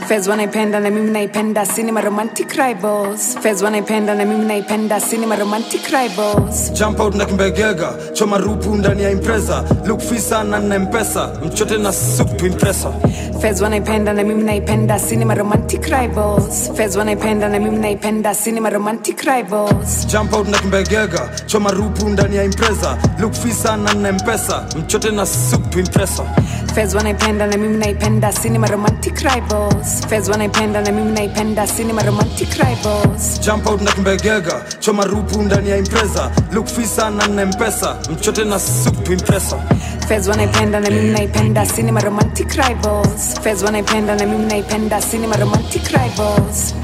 [0.08, 3.38] Fez wanaipenda na mimi naipenda cinema romantic rivals.
[3.42, 6.72] Fez wanaipenda na mimi naipenda cinema romantic rivals.
[6.72, 9.64] Jump out na kimbegega choma rupu ndani ya impreza.
[9.86, 11.30] Look fisa na nna mpesa.
[11.44, 12.92] Mchote na sup impresa
[13.40, 16.72] Fez wanaipenda na mimi naipenda cinema romantic rivals.
[16.74, 20.06] Fez wanaipenda na mimi naipenda cinema romantic rivals.
[20.06, 22.98] Jump out na kimbegega choma rupu ndani ya impreza.
[23.20, 24.64] Look fisa na na mpesa.
[24.76, 26.22] Mchote na sup impresa.
[26.74, 30.06] Fez wanaipenda na mimi naipenda cinema romantic rivals.
[30.08, 33.40] Fez wanaipenda na mimi naipenda cinema romantic rivals.
[33.40, 37.96] Jump out na kimbegega choma rupu ndani ya impreza look fisa na na mpesa.
[38.10, 39.56] Mchote na sup impresa.
[40.08, 43.40] Fez wanaipenda na mimi naipenda cinema romantic rivals.
[43.42, 46.74] Fez wanaipenda na mimi naipenda cinema romantic rivals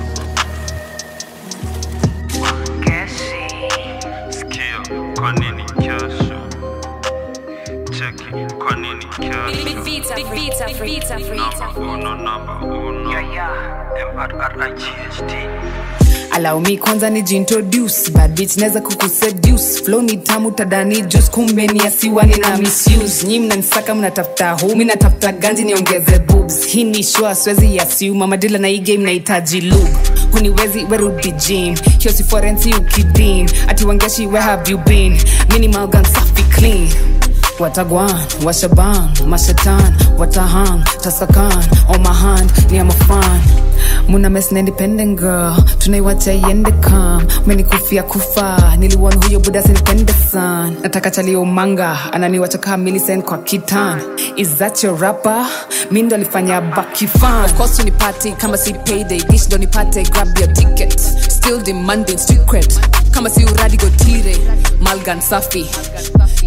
[16.60, 19.82] Me kwanza ni jintroduce bad bitch naweza kukuseduce.
[19.84, 23.26] Flow ni tamu tadani juice kumbe ni asiwani na misuse.
[23.26, 26.66] Nyi mnanisaka mnatafuta hu mi natafuta ganji niongeze boobs.
[26.66, 28.26] Hii ni shua swezi assume.
[28.26, 29.72] Madila na hii game nahitaji
[30.32, 31.74] huniwezi werudi gym.
[31.98, 35.18] Hiyo si forensi ukidim ati wangeshi where have you been?
[35.52, 36.88] Minimal gun safi clean
[37.59, 38.11] watagwan
[38.44, 41.59] washaban mashetan Watahang, tasakan
[41.90, 43.40] on my hand ni amafan
[44.09, 45.57] muna mess na independent girl.
[45.78, 47.26] Tunaiwacha iende kam.
[47.46, 48.76] Menikufia kufa.
[48.78, 50.76] Niliwon huyo buda sinipende san.
[50.82, 51.98] Nataka chalio manga.
[52.12, 54.00] Ananiwacha kaa milicent kwa kitan.
[54.36, 55.46] Is that your rapper?
[55.90, 57.44] Mi alifanya bakifan.
[57.44, 59.20] Of course unipati kama si payday.
[59.30, 61.00] Dish ndo nipate grab your ticket
[61.45, 62.64] still demanding street cred.
[63.12, 64.34] Kama si uradi gotire
[64.80, 65.64] malgan safi.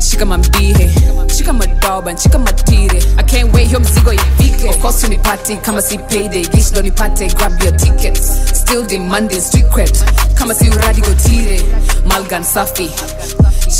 [0.01, 0.89] Shika mamdihe
[1.37, 5.97] shika madoban shika matire i can't wait hiyo mzigo ifike of course unipati kama si
[5.97, 6.45] payday.
[6.47, 8.31] Dish ndo nipate grab your tickets.
[8.53, 9.97] Still demanding street cred.
[10.33, 11.61] Kama si uradi gotire
[12.05, 12.89] malgan safi.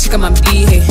[0.02, 0.82] Shika mamdihe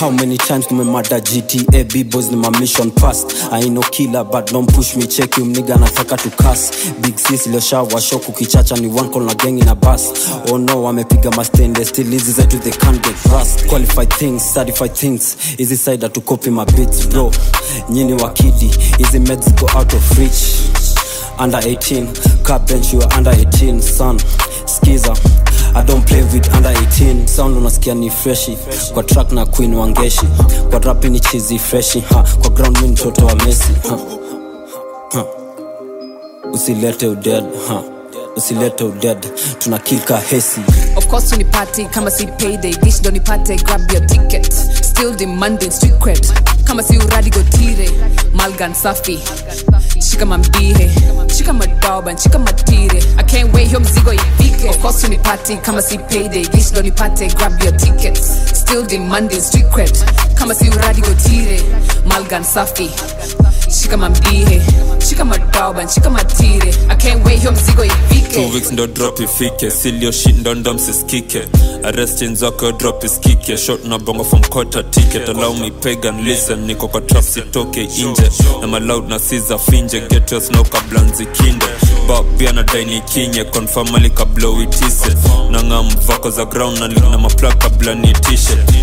[0.00, 4.48] How many times tumemada GTA B-boys ni my mission past I ain't no killer but
[4.48, 5.06] don't push me.
[5.06, 9.34] Check you mniga nataka to cuss Big sis iliyoshawa shock ukichacha ni one call na
[9.34, 10.10] gang in a bus.
[10.50, 15.36] Oh no wamepiga mastende still hizi zetu they can't get rust Qualified things, certified things.
[15.58, 17.30] Hizi side to copy my beats bro.
[17.88, 20.70] Nyini wakidi, hizi meds go out of reach.
[21.38, 22.06] Under 18,
[22.44, 24.18] car bench you are under 18 son.
[24.66, 25.14] Skiza
[25.74, 28.58] I don't play with under 18 sound unasikia ni freshi
[28.94, 30.26] kwa track na queen wangeshi
[30.70, 32.24] kwa rap ni chizi freshi ha.
[32.40, 33.98] kwa ground ni mtoto wa Messi ha.
[35.12, 35.24] Ha.
[36.52, 37.82] usilete uded ha.
[38.36, 39.18] usilete uded
[39.58, 40.60] tunakilka hesi
[40.96, 44.54] of course unipati kama si payday dish ndo nipate grab your ticket
[45.00, 46.20] still demanding street cred
[46.68, 47.88] kama si uradi gotire
[48.36, 49.16] malgan safi.
[50.00, 50.90] Shika mamdihe
[51.36, 53.00] shika madoban shika matire.
[53.18, 54.68] I can't wait hiyo mzigo ifike.
[54.68, 56.44] Of course unipati kama si payday.
[56.46, 58.16] Dish ndo nipate grab your ticket
[58.54, 59.92] still demanding street cred
[60.34, 61.62] kama si uradi gotire
[62.06, 62.90] malgan safi
[63.90, 64.62] shika mamdihe
[65.08, 65.24] shika
[66.88, 68.34] i can't wait mzigo ifike.
[68.34, 70.12] Two weeks ndo drop ifike silio
[70.60, 70.74] ndo
[71.84, 73.56] arrestin zako drop isikike.
[73.56, 75.28] Shot na bongo from quarter ticket.
[75.28, 75.70] Allow me
[76.24, 78.30] listen niko kwa sitoke inje.
[78.60, 80.64] Na maloud na siza finje get your snow
[82.06, 82.62] bop pia na
[83.00, 84.10] kinye confirm ali
[85.50, 87.18] na ngam vako za ground na link na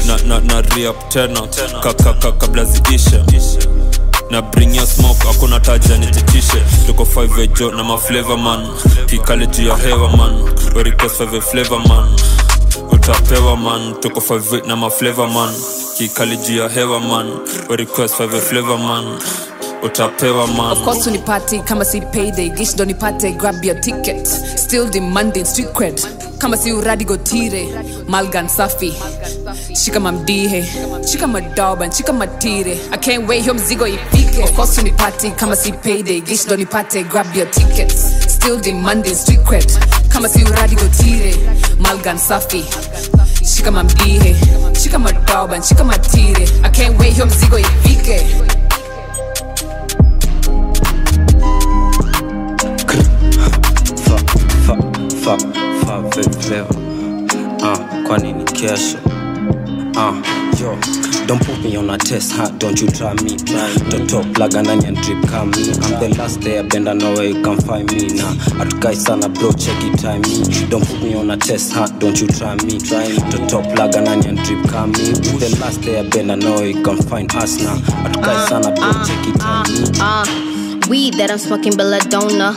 [0.07, 1.41] na na na re-up tena
[1.83, 2.13] kaka
[4.31, 6.63] na bring your smoke hakuna taja nititishe.
[6.85, 8.67] Tuko 5 ejo na maflavor man.
[9.05, 10.43] Kikale juu ya hewa man.
[10.75, 12.09] We request 5 flavor man.
[12.91, 13.93] Utapewa man.
[13.99, 15.53] Tuko 5 na maflavor man.
[15.97, 17.27] Kikali juu ya hewa man.
[17.69, 19.19] We request 5 flavor man.
[19.83, 20.71] Utapewa man.
[20.71, 23.31] Of course unipati kama si payday gish ndo nipate.
[23.31, 24.27] Grab your ticket.
[24.55, 26.01] Still demanding street cred
[26.37, 27.67] kama si uradi gotire
[28.07, 28.93] malgan safi.
[29.75, 30.63] Shika mamdihe
[31.11, 35.71] shika madoban shika matire i can't wait hiyo mzigo ifike of course unipati kama si
[35.71, 38.05] payday gish ndo nipate grab your tickets.
[38.27, 39.71] Still demanding street cred.
[40.09, 41.35] Kama si uradi gotire
[41.79, 42.65] malgan safi.
[43.55, 44.35] Shika mamdihe
[44.83, 48.25] shika madoban shika matire i can't wait hiyo mzigo ifike
[55.23, 55.37] fa,
[55.87, 56.75] ve, flavor.
[57.61, 58.97] Uh, kwa nini kesho
[59.95, 60.15] uh,
[60.61, 60.77] yo
[61.27, 62.47] Don't put me on a test, huh?
[62.57, 63.35] Don't you try me.
[63.35, 65.67] Don't talk like and onion drip, come me.
[65.83, 68.31] I'm the last day, bend, I know where you can find me now.
[68.55, 70.39] Atukai sana bro, check it, time me.
[70.69, 71.87] Don't put me on a test, huh?
[71.99, 72.79] Don't you try me.
[72.79, 75.09] Don't talk like and onion drip, come me.
[75.09, 77.75] I'm the last day, bend, I know where you can find us now.
[78.07, 79.83] Atukai sana bro, check it, time me.
[79.99, 82.55] Uh, weed that I'm smoking belladonna.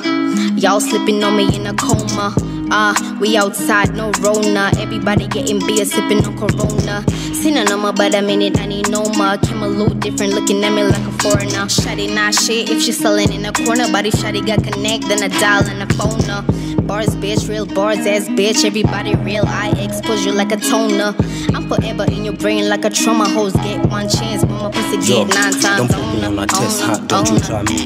[0.54, 2.36] Y'all slipping on me in a coma.
[2.70, 4.70] Uh, we outside, no Rona.
[4.78, 7.04] Everybody getting beer, sipping on Corona.
[7.34, 9.36] Seen a number, but mean it, I need no more.
[9.38, 11.66] Came a little different, looking at me like a foreigner.
[11.66, 13.90] Shotty not shit if she selling in a corner.
[13.90, 16.59] Body shotty got connect, then a dial and a phone.
[16.90, 18.64] Bars, bitch, real bars, ass bitch.
[18.64, 21.14] Everybody real, I expose you like a toner.
[21.54, 23.28] I'm forever in your brain like a trauma.
[23.28, 25.62] Hoes get one chance, but my pussy Yo, get nine times.
[25.62, 26.98] don't put me on a test, huh?
[27.06, 27.78] Don't you try me.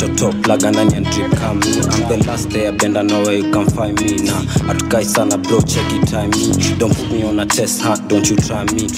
[0.00, 1.78] Don't talk plug and onion drip, come me.
[1.78, 4.42] I'm the last day, I bend, I know where you can find me now.
[4.66, 6.76] Atukai sana bro, check it, time me.
[6.76, 7.94] Don't put me on a test, huh?
[8.08, 8.88] Don't you try me.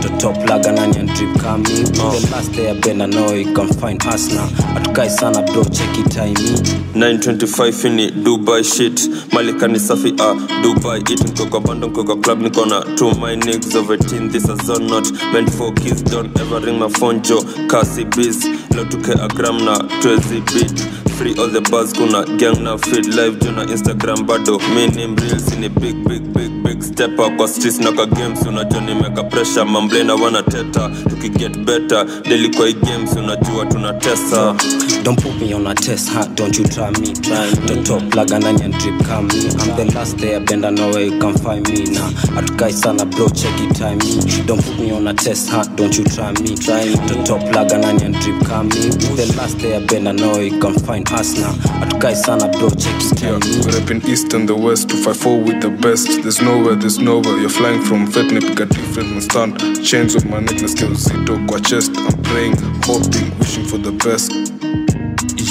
[0.00, 1.84] Don't talk plug and onion drip, come me.
[2.00, 4.46] I'm the last day, I bend, I know where you can find us now.
[4.72, 6.56] Atukai sana bro, check it, time me.
[6.98, 10.98] 925 in it, dubai shit legit malikani safi a uh, dubai.
[11.10, 14.48] It niko kwa bando niko kwa club niko na two my niggas over teen this
[14.48, 16.02] a zone not meant for kids.
[16.02, 18.44] Don't ever ring my phone jo kasi biz
[18.76, 20.80] lo tuke gram na twezi beat
[21.16, 24.58] free all the buzz kuna gang na feed live juu na instagram bado.
[24.74, 29.64] Minim reels ni big big big up kwa stis na kwa games unajua nimeka pressure
[29.64, 34.54] mamblena wanateta tukiget better daily kwa hii games unajua tunatesa
[35.02, 36.24] Don't put me on a test, huh?
[36.36, 37.12] Don't you try me.
[37.12, 37.66] Try me.
[37.66, 39.50] The top like an onion drip, come me.
[39.50, 42.06] I'm the last day, bend, I know where you can find me now.
[42.38, 44.46] atukai sana bro, check it, time me.
[44.46, 45.64] Don't put me on a test, huh?
[45.74, 46.54] Don't you try me.
[46.54, 46.94] Try me.
[47.10, 48.94] The top like an onion drip, come me.
[49.18, 51.50] The last day, bend, I know where you can find us now.
[51.82, 53.58] atukai sana bro, check it, time me.
[53.74, 56.22] Rapping east and the west to fight for with the best.
[56.22, 57.38] There's nowhere, there's nowhere.
[57.38, 59.58] You're flying from Vietnam, pick a different stand.
[59.84, 61.90] Chains of my necklace, still zito kwa chest.
[61.96, 64.30] I'm praying, hoping, wishing for the best.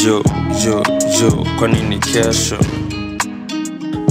[0.04, 0.24] yo
[0.66, 0.82] yo
[1.20, 2.58] yo kwa nini kesho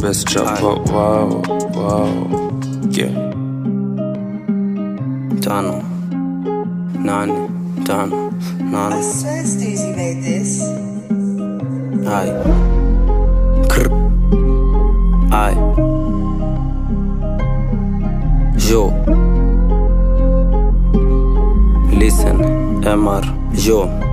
[0.02, 1.42] best rapper wow
[1.74, 2.52] wow
[2.90, 3.30] yeah
[5.40, 5.82] Tano.
[6.94, 7.48] Nane.
[7.84, 8.30] Tano.
[8.60, 8.92] Nane.
[8.92, 10.60] I swear Steezy made this.
[12.06, 12.30] Aye.
[13.68, 13.90] Krr.
[15.32, 15.89] Aye.
[18.70, 18.92] Yo.
[21.90, 22.38] Listen,
[22.84, 23.24] MR.
[23.52, 24.09] Yo.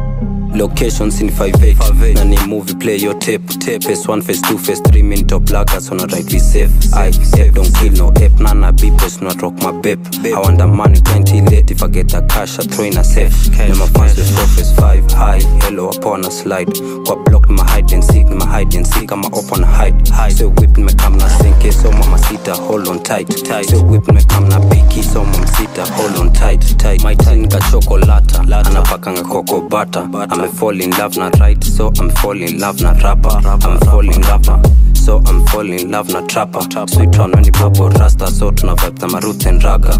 [0.55, 3.83] Locations in 58 na ni movie play your tape tape.
[3.83, 6.71] Phase 1 face 2 face 3 min top lagas on a right we safe.
[6.93, 8.39] I safe don't kill no ape.
[8.39, 10.03] Nana best not rock my babe.
[10.25, 11.69] I want the money plenty late.
[11.71, 13.33] If I get the cash I throw in a safe.
[13.57, 15.39] Na my fans face 4 face 5 high.
[15.61, 16.71] Hello upon a slide.
[17.05, 19.11] Kwa block my hide and seek my hide and seek.
[19.11, 20.33] I'm a hide.
[20.33, 23.69] So whip me come na sink so mama sita hold on tight tight.
[23.69, 27.03] So whip me come na picky so mama sita hold on tight tight.
[27.03, 30.07] My tin ka chocolata anapakanga coco butter
[30.39, 33.29] I'm fall in love not right so I'm fall in love not rapper.
[33.29, 36.59] I'm fall in love na so I'm falling in love na trapper.
[36.87, 38.27] Sweet on when bobo rasta.
[38.27, 39.97] So tuna vibe za maruth and raga.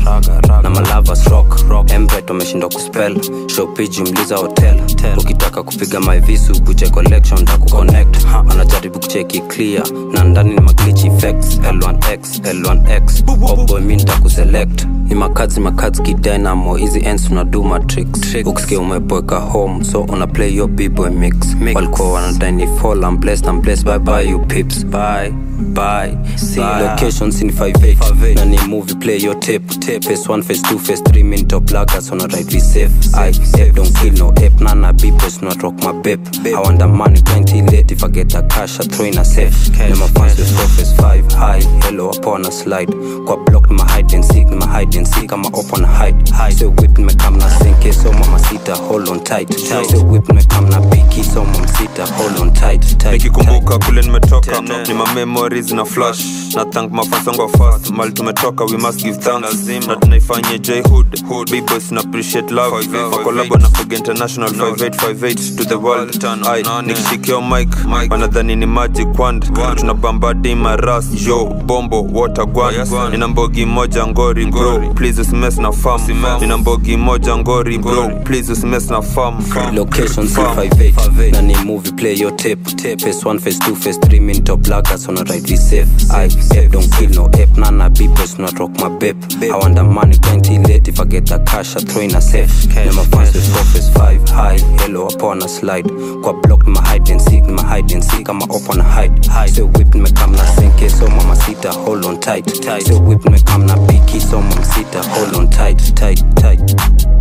[0.63, 1.87] Na malavas rock rock.
[1.91, 2.33] Embret ku
[2.69, 3.15] kuspell.
[3.49, 4.75] Show page mliza hotel.
[5.17, 9.83] Ukitaka kupiga my visu buje collection ta kuconnect anajaribu kucheki clear.
[10.13, 11.57] Na ndani ni maglitch effects.
[11.59, 18.07] L1X L1X oboy mi nitakuselect ni makazi makazi kidynamo hizi ends tunadu matrix
[18.45, 21.35] ukisikia umeboeka home so una play your b-boy mix,
[21.75, 25.29] walikuwa wanadaini fall I'm blessed I'm blessed bye bye you pips bye
[25.77, 30.03] bye see locations in 58 na ni movie play your tape tape.
[30.03, 33.31] Face 1 face 2 face 3 min top lagger on a right be safe I
[33.31, 34.59] safe don't kill no ape.
[34.59, 36.25] Nana be best not rock my babe.
[36.45, 37.91] I want the money plenty late.
[37.91, 39.53] If I get the cash I throw in a safe.
[39.75, 42.89] Cash, my fans with 4 face 5 high hello upon a slide.
[43.25, 45.31] Kwa block my hide and seek my hide and seek.
[45.31, 46.17] I'm up on a hide
[46.57, 49.49] so whip me come na sink so mama sita hold on tight.
[49.49, 49.85] Tight.
[49.85, 54.01] So whip me come na picky so mama sita hold on tight tight nikikumbuka kule
[54.01, 56.53] nimetoka ni ma memories na flash.
[56.55, 59.67] Na thank mafasongo fast mali tumetoka we must give thanks.
[59.87, 61.21] Na tunaifanya j hood
[61.51, 62.87] b-boys na appreciate love.
[63.11, 66.23] Makolabo na Fog international 5858 to the world.
[66.47, 67.69] Ai nikishikio mic.
[68.11, 69.43] Wanadhani ni magic wand.
[69.77, 71.27] Tunabamba dima ras.
[71.27, 72.73] Yo bombo water gwan
[73.11, 74.93] nina mbogi moja ngori bro.
[74.95, 76.01] Please usimes na farm.
[76.41, 78.09] Nina mbogi moja ngori bro.
[78.23, 79.35] Please usimes na farm.
[79.75, 82.97] Location in 58 na ni movie play your tape tape.
[83.01, 85.87] Phase 1 phase 2 phase 3 min top laggers on a right be safe.
[86.11, 87.55] I safe don't kill no ape.
[87.57, 89.17] Nana be boys, not rock my babe.
[89.41, 90.87] I want the money plenty late.
[90.87, 92.51] If I get the cash I throw in a safe.
[92.75, 93.63] Na my fans with 4
[93.97, 94.21] five.
[94.21, 95.87] 5 high hello upon a slide.
[96.21, 98.29] Kwa block my hide and seek my hide and seek.
[98.29, 99.17] I'm up on a hide
[99.49, 102.45] so whip me come na sink so mama sita hold on tight.
[102.45, 102.83] Tight.
[102.83, 107.16] So whip me come na picky so mama sita hold on tight tight tight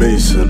[0.00, 0.48] Mason.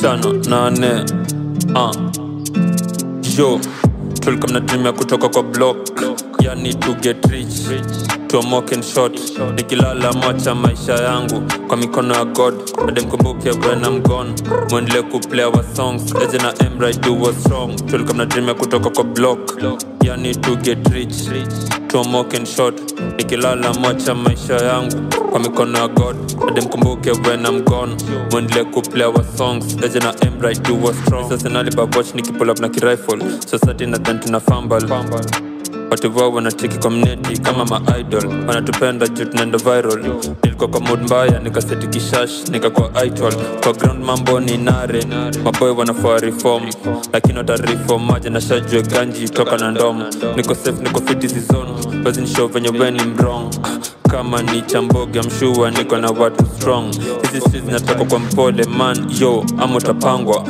[0.00, 1.04] tano nane
[1.74, 1.94] uh.
[3.38, 3.60] yo
[4.20, 6.02] tulikuwa mnatumia kutoka kwa block
[6.40, 7.68] yani to get rich
[8.34, 9.20] tuamoken short
[9.54, 12.54] nikilala macha maisha yangu kwa mikono ya god.
[12.88, 14.34] Ademkumbuke when I'm gone
[14.70, 16.12] mwendele kuplay our songs.
[16.14, 16.52] Eje na
[17.02, 17.76] do what's wrong.
[18.26, 19.62] Dream ya kutoka kwa block
[20.02, 21.14] yani to get rich.
[21.86, 24.96] Tuamoken short nikilala macha maisha yangu
[25.30, 26.16] kwa mikono ya god.
[26.48, 27.96] Ademkumbuke when I'm gone
[28.32, 29.76] mwendele kuplay our songs.
[29.84, 30.12] Eje na
[30.82, 31.28] what's wrong.
[31.30, 33.24] Sasa nalibaboch nikipulap na kirifle.
[33.46, 35.53] Society nadhan tuna fambal watu
[36.16, 40.14] wao wanacheki kwa mneti kama maidol wanatupenda juu tunaenda viral.
[40.42, 43.34] Nilikuwa kwa mood mbaya nikaseti kishash nikakuwa idol.
[43.62, 45.04] Kwa ground mambo ni nare.
[45.44, 46.62] Maboy wanafaa reform.
[47.12, 50.02] Lakini watareform maja na shajue ganji toka na ndom.
[50.36, 51.28] Niko safe niko fiti
[52.04, 53.50] wazinishow venye weni mrong
[54.10, 59.06] kama ni chamboga mshua niko na watu strong hizi streets zinatoka kwa mpole man.
[59.20, 60.44] Yo ama utapangwa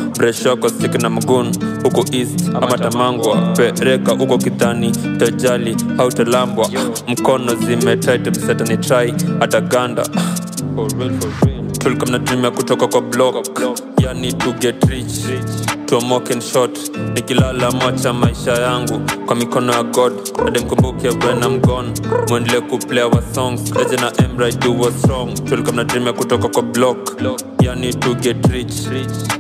[0.57, 6.69] kwa sik na mgun huko east ama tamangwa pereka huko kitani tajali hautalambwa
[7.09, 9.15] mkono zimetit mseta ni try.
[9.41, 10.07] Hata ganda
[12.19, 13.47] dream ya kutoka kwa block
[14.05, 15.25] yani to get rich.
[15.87, 16.79] Tomoken shot.
[17.15, 19.01] Nikilala mwacha maisha yangu.
[19.27, 20.13] Kwa mikono ya god.
[20.47, 21.93] Ademkumbuke when I'm gone.
[22.29, 23.73] Mwendele kuplay our songs.
[23.81, 25.35] Eje na emra do what's wrong
[25.85, 27.21] dream ya kutoka kwa block.
[27.63, 28.75] Yani to get rich.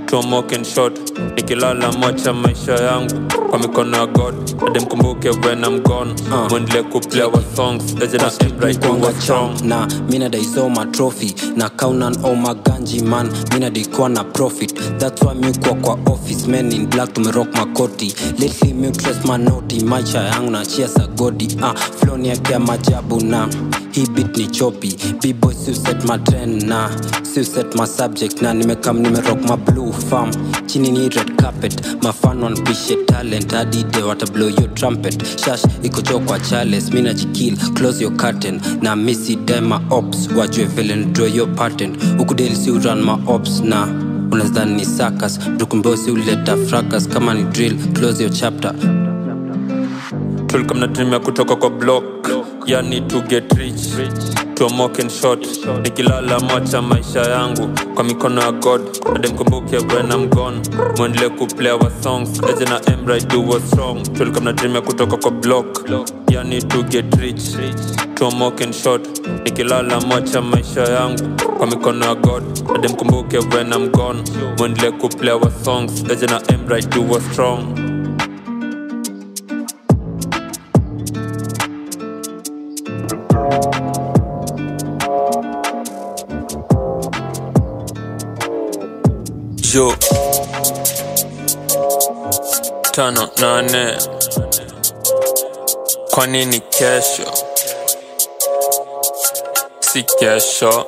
[0.07, 0.99] Tomoken shot.
[1.37, 3.15] Nikilala mwacha maisha yangu
[3.55, 4.35] kwa mikono ya god
[4.67, 6.11] ade mkumbuke when I'm gone.
[6.31, 6.51] Uh.
[6.51, 11.35] mwendele kuplay our songs eje na emra do what's wrong na mina daisoma trophy.
[11.57, 13.31] Na kaunan o maganji man.
[13.53, 14.75] Mina daikuwa na profit.
[14.99, 15.53] That's why mi
[15.83, 18.15] kwa office men in black tumerock makoti.
[18.39, 23.49] Lately miutres manoti maisha yangu na chia sagodi ah, flow ni ya majabu na
[23.95, 24.97] hii bit ni chopi.
[25.23, 26.91] Bboy siuset matren na
[27.35, 30.31] siuset ma subject na nimekam nimerok ma blue farm.
[30.67, 31.81] Chini ni red carpet.
[32.03, 33.53] Mafan wanpishe talent.
[33.55, 35.23] Adide watablow your trumpet.
[35.45, 38.61] Shash ikochokwa chales mina chikil close your curtain.
[38.83, 40.29] Na misi dema ops.
[40.37, 41.97] Wajue vile draw your patent.
[42.21, 43.87] Ukudeli si uran ma ops na
[44.33, 47.09] unazani ni sakas dukumbosi uleta fracas.
[47.09, 48.75] Kama ni drill close your chapter
[50.55, 52.05] tulika mnatumia kutoka kwa block.
[52.67, 53.81] Yani to get rich
[54.55, 55.49] tuamoken short
[55.83, 58.81] nikilala mwacha maisha yangu kwa mikono ya god.
[59.15, 60.61] Ademkumbuke when I'm gone.
[60.99, 62.41] Mwendelee kuplay our songs.
[62.51, 64.03] Eje na emra do what's wrong.
[64.13, 65.91] Tulika mnatumia kutoka kwa block.
[66.31, 67.43] Yani to get rich
[68.15, 69.09] tuamoken short
[69.45, 71.23] nikilala mwacha maisha yangu
[71.59, 72.43] kwa mikono ya god.
[72.75, 74.23] Ademkumbuke when I'm gone.
[74.59, 76.05] Mwendelee kuplay our songs.
[76.11, 77.84] Eje na emra do what's wrong
[89.75, 89.93] yo.
[92.93, 93.99] Tano nane
[96.11, 97.33] kwa nini kesho?
[99.81, 100.87] Si kesho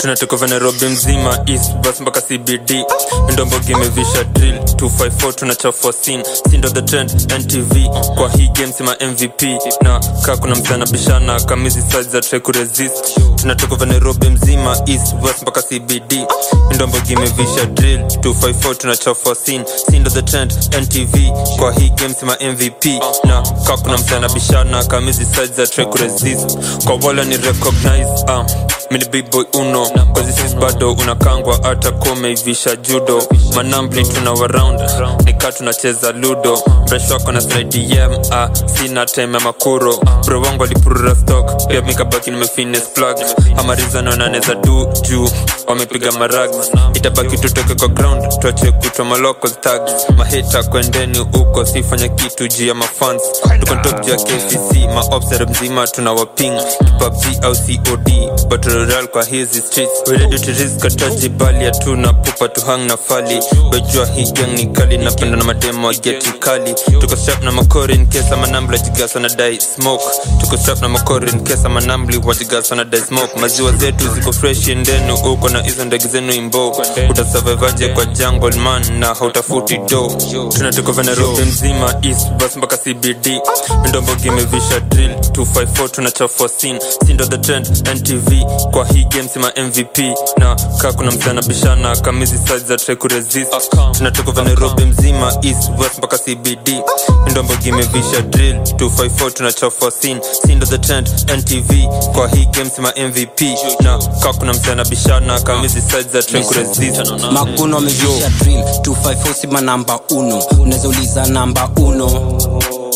[0.00, 2.84] tunatoka vya nairobi mzima east bus mpaka cbd
[3.32, 9.42] ndombogi imevisha drill 254 tunachafua sin sindo the trend ntv kwa hii game sima mvp
[9.82, 15.14] na kaa kuna msana bishana kamizi size za try kuresist tunatoka vya nairobi mzima east
[15.22, 16.26] west mpaka cbd
[16.74, 21.16] ndombogi imevisha drill 254 tunachafua sin sindo the trend ntv
[21.58, 22.84] kwa hii game sima mvp
[23.24, 28.44] na kaa kuna msana bishana kamizi size za try kuresist kwa wala ni recognize uh,
[28.90, 29.86] mini big boy uno.
[30.14, 33.22] Kazi sis bado unakangwa hata komeivisha judo.
[33.54, 34.80] Manambli tuna waround
[35.24, 36.62] nika tunacheza ludo.
[36.88, 39.96] Mresh wako na slidm ah, sina time ya makuro.
[40.26, 41.66] Bro wangu alipurura stock.
[41.68, 43.16] Pia mikabaki nimefines plug
[43.56, 45.28] amarizano naneza du juu.
[45.66, 46.50] Wamepiga marag.
[46.94, 48.38] Itabaki tutoke kwa ground.
[48.40, 49.80] Tuache kutwa malocals tag
[50.16, 53.22] mahita kwendeni huko sifanya kitu juu ya mafans
[53.60, 56.52] tuko top juu ya kcc maobsere mzima tuna waping
[56.84, 58.10] kipabg au cod
[58.48, 60.02] battle royale kwa hizi streets.
[60.10, 63.40] We ready to risk ataji bali hatuna pupa tu hang na fali.
[63.70, 66.74] Bejua hii gang ni kali napenda na mademo wa geti kali.
[67.00, 70.04] Tuko strap na makori in case ama nambla jigasa na dai smoke.
[70.40, 73.40] Tuko strap na makori in case ama nambli wajigasa na dai smoke.
[73.40, 76.76] Maziwa zetu ziko fresh ndenu uko na hizo ndege zenu imbo
[77.10, 80.12] utasurvivaje kwa jungle man na hautafuti do
[80.56, 83.40] tunatoka vena nairobi mzima east bus mpaka cbd
[83.88, 88.32] ndombogi imevisha drill 254 tunachafua sin sindo the trend ntv
[88.70, 89.98] kwa hii game sima mvp
[90.38, 93.52] na kaa kuna msana bishana kamizi size za try kuresist
[93.92, 96.82] tunatoka vya nairobi mzima east west mpaka cbd
[97.30, 101.08] ndombogimevisha drill 254 tunachafua sin sindo the trend
[101.38, 101.72] ntv
[102.12, 103.40] kwa hii game sima mvp
[103.80, 109.60] na kaa kuna msana bishana kamizi size za try kuresist makuno amevisha drill 254 sima
[109.60, 110.38] namba uno.
[110.60, 112.38] Unaweza uliza namba uno.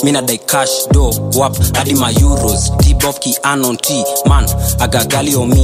[0.05, 2.73] Mina dai cash do wap hadi ma euros.
[2.79, 4.47] Tbof kianon t man
[4.79, 5.64] agagali omi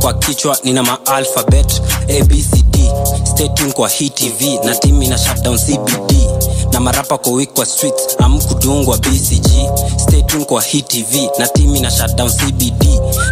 [0.00, 1.82] kwa kichwa nina maalfabet
[2.20, 2.76] abcd
[3.24, 6.14] stay tuned kwa hii tv na timi na shutdown cbd
[6.72, 9.46] na marapa kwa wik kwa streets amkudungwa bcg
[9.96, 12.84] stay tuned kwa hii tv na timi na shutdown cbd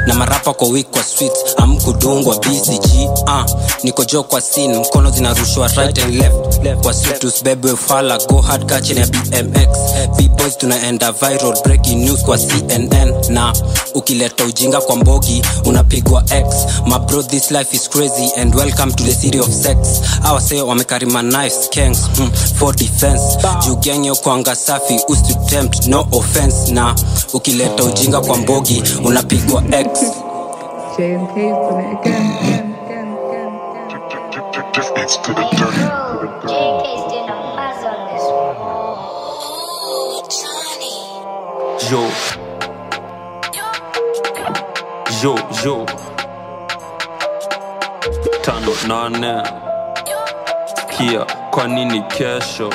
[0.09, 3.45] na marapa kwa wik kwa street amkudungwa bcg uh,
[3.83, 7.25] niko jo kwa sin mkono zinarushwa right and left, left.
[7.25, 9.69] usibebwe fala go hard kachini ya bmx
[10.17, 13.53] bboys tunaenda viral breaking news kwa cnn na
[13.95, 16.47] ukileta ujinga kwa mbogi unapigwa x.
[16.87, 19.79] My bro this life is crazy and welcome to the city of sex.
[20.25, 23.23] Awase wamekarima knives kings hmm, for defense.
[23.67, 26.73] Jugenyo kwanga safi usitempt no offense.
[26.73, 26.95] Na
[27.33, 29.98] ukileta ujinga kwa mbogi unapigwa x
[41.91, 42.03] yo
[45.23, 45.35] yo
[45.65, 45.87] yo.
[48.43, 49.43] Tano nane.
[50.97, 52.71] Kia kwa nini kesho?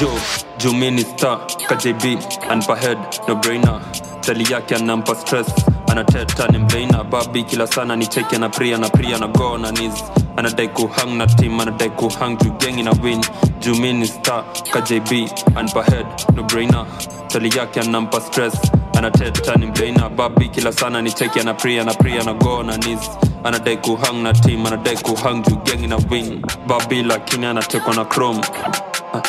[0.00, 0.10] Yo
[0.58, 2.18] jumini star kjb
[2.50, 3.80] anpahed no brainer
[4.28, 5.46] tali yake anampa stress.
[5.90, 10.04] Anateta ni mbeina babi kila sana ni cheki anapria na pria na go na nis
[10.36, 13.20] anadai kuhang na tim anadai kuhang juu gengi na win.
[13.60, 16.06] Jumini star kjb anpahed
[16.36, 16.86] no brainer.
[17.28, 18.54] Tali yake anampa stress.
[18.98, 23.00] Anateta ni mbeina babi kila sana ni cheki anapria na pria na go na nis
[23.44, 26.42] anadai kuhang na tim anadai kuhang juu gengi na win.
[26.66, 28.40] Babi lakini anatekwa na chrome.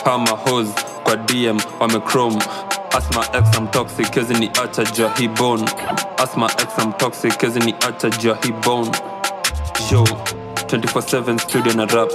[0.06, 0.68] Hama hos
[1.04, 2.40] kwa dm wamechrome
[2.98, 5.66] asma x am toxic kezi ni acha jua hi bone
[6.24, 8.92] asma x am toxic kezi ni acha jua hi bone
[9.92, 12.10] yo 24/7 studio na rap.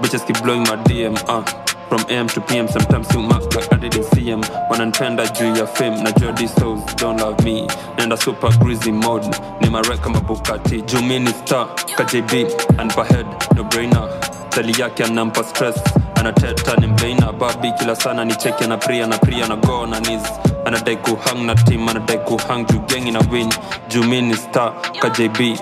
[0.00, 1.44] Bitches keep blowing my dm uh.
[1.92, 4.40] From am to pm sometimes you mark like i didn't see em
[4.70, 6.02] wananipenda juu ya fame.
[6.02, 7.66] Na jody souls don't love me.
[7.98, 9.26] Nenda super greasy mode.
[9.60, 10.82] Ni marek kama bukati.
[10.82, 12.32] Juu mi ni star kjb
[12.78, 13.26] anpahed
[13.56, 14.08] no brainer.
[14.50, 15.76] Tali yake anampa stress
[16.14, 20.00] anateta ni mbeina babi kila sana ni cheki and pria na pria na go na
[20.00, 20.22] nis
[20.64, 23.50] anadai kuhang na tim anadai kuhang juu gengi na win.
[23.88, 25.58] Juu mi ni star kjb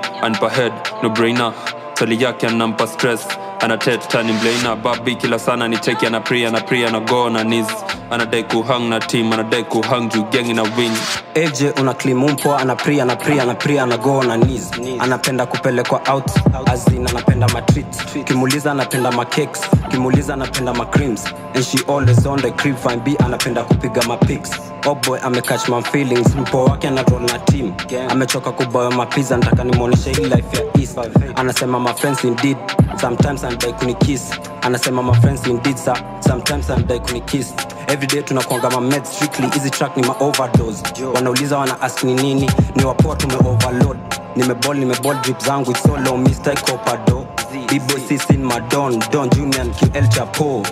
[0.53, 0.73] head,
[1.03, 1.53] no brainer.
[1.95, 3.27] Tali yake anampa stress
[3.61, 7.45] anateta ni mbeina babi kila sana ni cheki ana pria na pria na go na
[7.45, 7.67] nis
[8.11, 10.93] anadai kuhang na tim anadai kuhang juu gengi na win
[11.35, 16.31] aj una klimumpo anapria anapria anapria anago na nis anapenda kupelekwa out
[16.73, 22.77] azin anapenda matreat kimuliza anapenda macakes kimuliza anapenda macreams and she always on the crib
[22.77, 24.51] fine b anapenda kupiga mapics
[24.87, 26.35] oboy amecatch my feelings.
[26.37, 27.73] Mpo wake anarol na team.
[28.09, 30.99] Amechoka kuboya mapiza nataka nimwonyeshe hii life ya east.
[31.37, 32.57] Anasema my friends indeed.
[33.01, 34.31] Sometimes anadai kunikiss
[34.63, 35.95] anasema my friends indeed sir.
[36.29, 37.55] sometimes anadai kunikiss
[37.89, 40.83] everyday tunakwanga mamed strictly hizi track ni maoverdose
[41.15, 42.51] wanauliza wana ask ni nini?
[42.77, 43.99] Ni wapoa tume overload.
[44.37, 46.55] Nimebol nimebol drip zangu it's so low mr.
[46.63, 47.27] Copado
[47.69, 50.63] bibo sisin madon don junior ql chapo.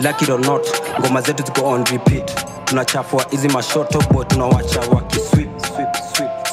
[0.00, 0.66] Lucky or not
[1.00, 2.30] ngoma zetu ziko on repeat.
[2.64, 5.45] Tunachafua hizi mashoto bo tunawacha wakiswip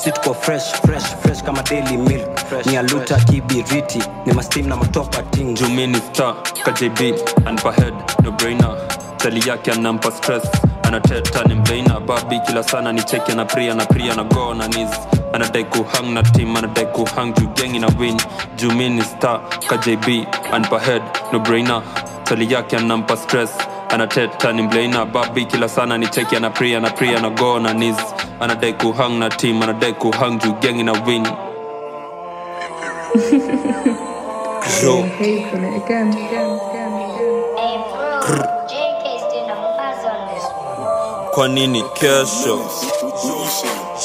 [0.03, 2.39] si tuko fresh fresh fresh kama daily milk.
[2.39, 5.55] Fresh, ni aluta kibiriti ni mastim na matopa ting.
[5.55, 7.93] Jumini star kjb anpahed
[8.23, 8.75] no brainer.
[9.17, 10.43] Tali yake anampa stress
[10.83, 14.67] anateta ni mbeina babi kila sana ni cheki ana pria na pria na go na
[14.67, 14.89] nis
[15.33, 18.17] anadai kuhang na tim anadai kuhang juu gengi na win.
[18.57, 21.01] Jumini star kjb anpahed
[21.31, 21.81] no brainer.
[22.23, 23.51] Tali yake anampa stress
[23.93, 27.73] anateta ni mbeina babi kila sana ni cheki ana pria na pria na go na
[27.73, 27.97] nis
[28.39, 31.25] anadai kuhang na tim anadai kuhang juu gengi na win.
[34.83, 35.05] Yo.
[41.31, 42.59] kwa nini kesho?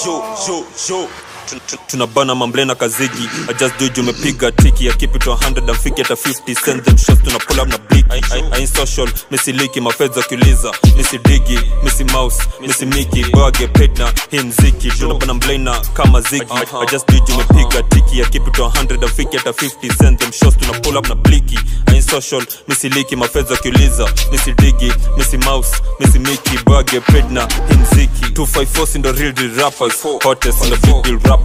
[0.06, 1.08] Yo, yo, yo.
[1.48, 3.28] Tun- tun- tunabana mamblena kazigi.
[3.48, 6.54] I just do it, umepiga tiki I keep it to 100 and fiki hata 50
[6.54, 9.08] send them shots tuna pull up na blik ain't social.
[9.30, 15.80] Misiliki mafedza kiuliza misidigi misi mouse misi miki boage paid na hii mziki tunabana mblena
[15.94, 19.12] kama zigi I, I just do it, umepiga tiki I keep it to 100 and
[19.12, 22.42] fiki hata 50 send them shots tuna pull up na bliki I ain't social.
[22.68, 29.12] Misiliki mafedza kiuliza misidigi misi mouse misi miki boage paid na hii mziki 254 sindo
[29.12, 30.02] real deal rappers.
[30.24, 31.37] Hottest on the big deal rappers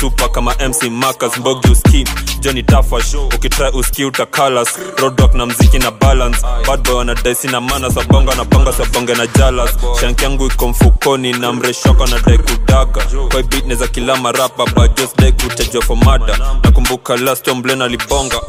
[0.00, 2.04] super kama mc marcus mbogi uski
[2.40, 4.68] johnny tafash ukitry uski utakalas
[4.98, 6.38] roadrock na mziki na balance.
[6.66, 7.90] Bad boy na mana.
[7.90, 9.70] Sabonga na bonga sabonge na jalas
[10.00, 13.04] shank yangu iko mfukoni na mreshoko anadai kudaga.
[13.30, 18.40] Kwa bitne neza kila marapa bajos dai kutajwa for mada nakumbuka last omblena libonga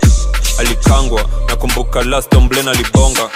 [0.59, 1.29] alikangwa.
[1.47, 3.29] Nakumbuka last mblena libonga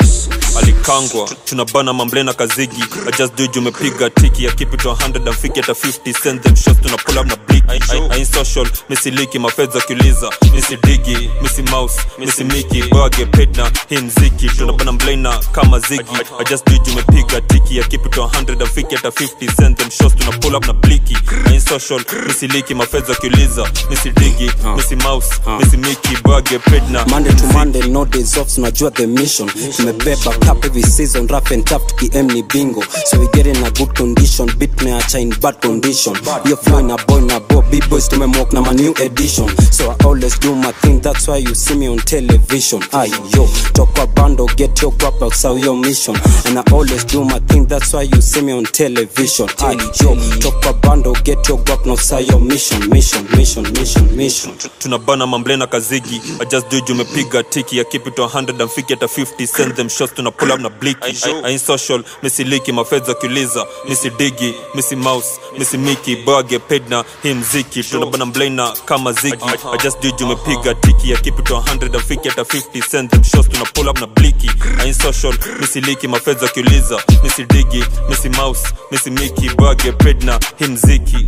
[0.62, 1.30] alikangwa.
[1.46, 2.84] Tunabana mamblena kazigi.
[3.08, 6.14] I just do it, umepiga tiki ya keep it to 100 and fiki hata 50
[6.24, 8.68] send them shots tuna pull up na blik ain't social.
[8.90, 14.50] Misiliki mafedza kiuliza misi digi misi mouse misi miki boage petna na hii mziki.
[14.50, 16.04] Tunabana mblena kama zigi.
[16.40, 19.56] I just do it, umepiga tiki ya keep it to 100 and fiki hata 50
[19.62, 21.18] send them shots tuna pull up na bliki
[21.48, 22.02] I ain't social.
[22.28, 27.88] Misiliki mafedza kiuliza misi digi misi mouse misi miki boage petna na monday to monday
[27.90, 29.48] no days off tunajua the mission.
[29.48, 32.82] Tumebeba cup every season rough and tough tukiem ni bingo.
[33.06, 36.16] So we get in a good condition beat meacha in bad condition.
[36.50, 39.48] Yo flow na boy na bo big boys tumemwalk na my new edition.
[39.72, 42.82] So i always do my thing that's why you see me on television.
[42.94, 43.46] Ay yo
[43.78, 46.16] talk a bando get your guap sell your mission.
[46.48, 49.48] And i always do my thing that's why you see me on television.
[49.62, 52.90] Ay yo talk a bando get your guap sell your mission.
[52.90, 54.52] Mission mission mission mission.
[54.80, 58.94] Tunabana mamblena kazigi I just do it, umepiga tiki ya keep it to 100 amfiki
[58.94, 63.68] hata 50 send them shots tuna pull up na bliki ain't social misiliki mafedha kiuliza
[63.90, 65.28] misi digi misi mouse
[65.60, 69.38] misi miki boage paid na hii mziki tunabana mblena kama zigi
[69.74, 73.24] I just did umepiga tiki ya keep it to 100 amfiki hata 50 send them
[73.24, 74.52] shots tuna pull up na bliki
[74.86, 80.66] I social misiliki mafedha kiuliza misi digi misi mouse misi miki boage paid na hii
[80.68, 81.28] mziki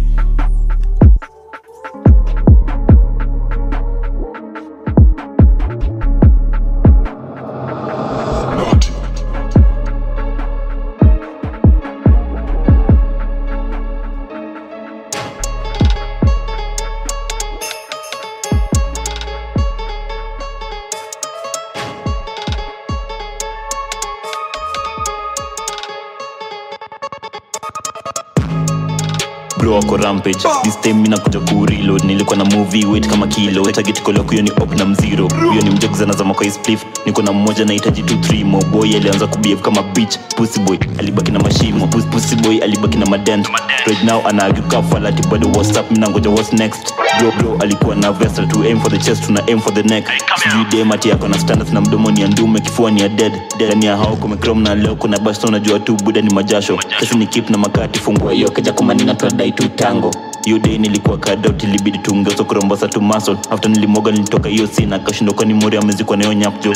[29.65, 30.37] bro wako rampage.
[30.63, 33.71] This time mina kuja kureload nilikuwa na movie weight kama kilo.
[33.71, 35.27] Target kolo kuyo ni op na mziro.
[35.27, 36.83] Huyo ni mjogzana za kwa spliff.
[37.05, 40.17] Niko na mmoja nahitaji tu 3 mo boy alianza kubiev kama bitch.
[40.35, 41.87] Pussy boy alibaki na mashimo.
[41.87, 43.47] Pussy, pussy boy alibaki na madent.
[43.87, 46.93] Right now anaagiuka falati bado whatsapp mina ngoja what's next?
[47.19, 50.07] Bro bro alikuwa na vessel to aim for the chest tuna aim for the neck.
[50.43, 53.33] Sijui demati yako na standards na mdomo ni ya ndume kifua ni ya dead.
[53.55, 56.77] Ndani ya hao kumekrom na leo kuna basta unajua tu buda ni majasho.
[56.99, 60.11] Kesi ni kip na makati fungua hiyo kaja kumanina tunadai tu tango.
[60.45, 63.37] Hiyo day nilikuwa kadout ilibidi tuongeza kurombosa tu muscle.
[63.49, 66.73] After nilimoga nilitoka hiyo sina kashindo kwani mori amezikwa nayo nyapjo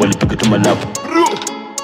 [0.00, 0.86] walipiga tu malapu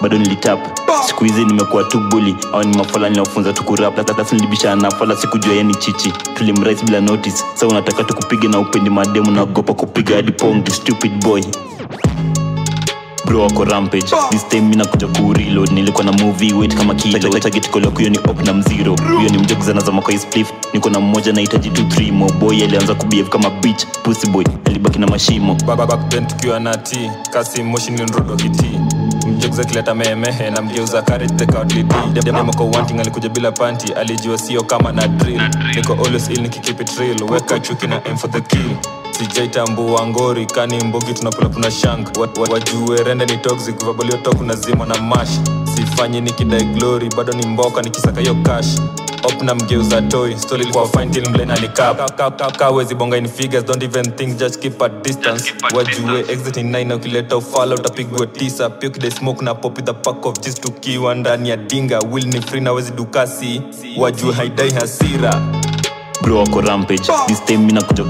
[0.02, 0.58] bado nilitap.
[1.06, 4.08] Siku hizi nimekuwa tu buli au ni mafala ninaofunza tu kurap.
[4.16, 6.12] Sasa nilibishana na fala sikujua yani ni chichi.
[6.34, 7.44] Tulimrais bila notice.
[7.54, 11.42] Sa unataka tukupige na upendi mademu naogopa kupiga hadi pong you stupid boy
[13.26, 14.06] bro wako rampage.
[14.30, 17.18] This time mina kuja kureload nilikuwa na movie weight kama kilo.
[17.38, 20.52] Target call yako hiyo ni op na mziro hiyo ni mjogzana za makoi spliff.
[20.72, 24.44] Niko na mmoja nahitaji tu 3 mo boy alianza kubehave kama bitch pussy boy.
[24.64, 25.54] Alibaki na mashimo.
[25.66, 28.70] Baba backbend tukiwa na t kasi moshi nilrodo kiti
[29.26, 35.42] mjogza kileta mehemehe na mgeuza karitekaudlidemoko wanting alikuja bila panti alijua sio kama na drill.
[35.74, 38.76] Niko always ill nikikipitril weka chuki na aim for the kill.
[39.18, 43.84] Sijaitambua ngori kani mbogi tunapulapuna shank Wa- wa- wajue rende ni toxic.
[43.84, 45.40] Vaboliotok nazima na mash.
[45.76, 48.66] Sifanyi nikidai glory bado ni mboka nikisaka hiyo cash
[49.24, 54.12] op na mgeuza toy stoli ilikuwa fine till mlena alikawezi bonga in figures don't even
[54.12, 55.52] think just keep at distance.
[55.74, 58.70] Wajue exit in 9 ukileta ufala utapigwa tisa.
[58.70, 61.98] Pia ukidai smoke na pop the pack of jis tukiwa ndani ya dinga.
[61.98, 63.62] Will ni free na wezi dukasi.
[63.96, 65.42] Wajue haidai hasira
[66.22, 67.06] bro ako rampage.
[67.26, 68.04] This time mina kuja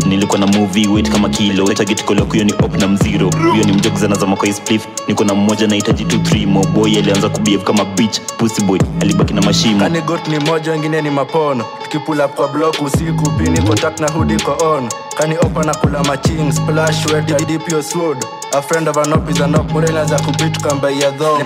[0.00, 1.64] nilikuwa na movie kama kilo.
[1.74, 4.86] Target hiyo ni op na mziro huyo ni mjogzana za makoi spliff.
[5.08, 8.20] Niko na mmoja nahitaji tu 3 mo boy alianza kubehave kama bitch.
[8.38, 9.80] Pussy boy alibaki na mashimo.
[9.80, 11.64] Kani got ni moja wengine ni mapono.
[11.82, 14.88] Tukipula kwa block usiku pini kotak na hoodie kwa on
[15.18, 18.24] kani opa na kula maching splash wet deep your sword.
[18.52, 21.44] A friend of an op is an op morena za kubit kamba ya dhong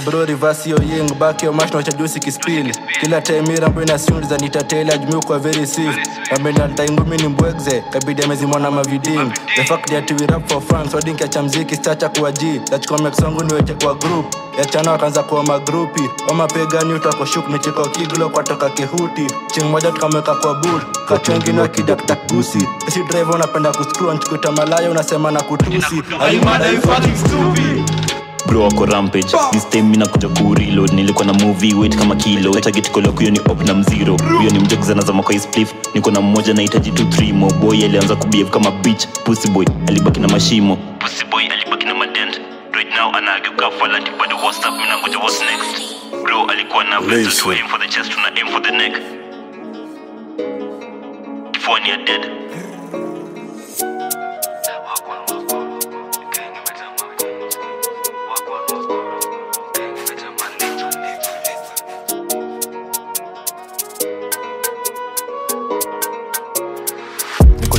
[0.00, 1.82] bro reverse yo ying back mash na
[2.20, 3.98] kispill kila time mira mbona
[4.38, 4.98] nitatela
[5.34, 6.00] kwa very safe
[6.36, 10.62] amena taingumi ni mbwegze kabidi amezimona mavidim the fact that we rap for
[11.42, 12.60] mziki stacha kwa g.
[13.42, 14.34] Niweke kwa group.
[14.58, 16.02] Ya chana wakaanza kuwa magrupi.
[16.28, 19.26] Wamapegani utakoshuk michiko kiglo kwatoka kihuti.
[19.54, 20.54] Ching moja tukamweka kwa
[22.88, 24.10] esi drive unapenda kuskru
[24.52, 25.96] malaya unasema na kutusi.
[25.96, 28.03] You fucking stupid
[28.46, 29.32] bro wako rampage.
[29.52, 32.60] This time mina kuja kureload nilikuwa na movie weight kama kilo.
[32.60, 35.72] Target kolo kuyo ni op na mziro huyo ni mjogzana za makoi spliff.
[35.94, 39.06] Niko na mmoja nahitaji tu 3 mo boy alianza kubehave kama bitch.
[39.24, 40.76] Pussy boy alibaki na mashimo.
[40.76, 42.40] Pussy boy alibaki na madent
[42.72, 44.72] right now anaagiuka falati bado up.
[44.80, 45.94] Mina ngoja what's next?
[46.24, 48.92] Bro alikuwa na vessel to aim for the chest tuna aim for the neck.
[51.52, 52.43] Kifuwa ni ya dead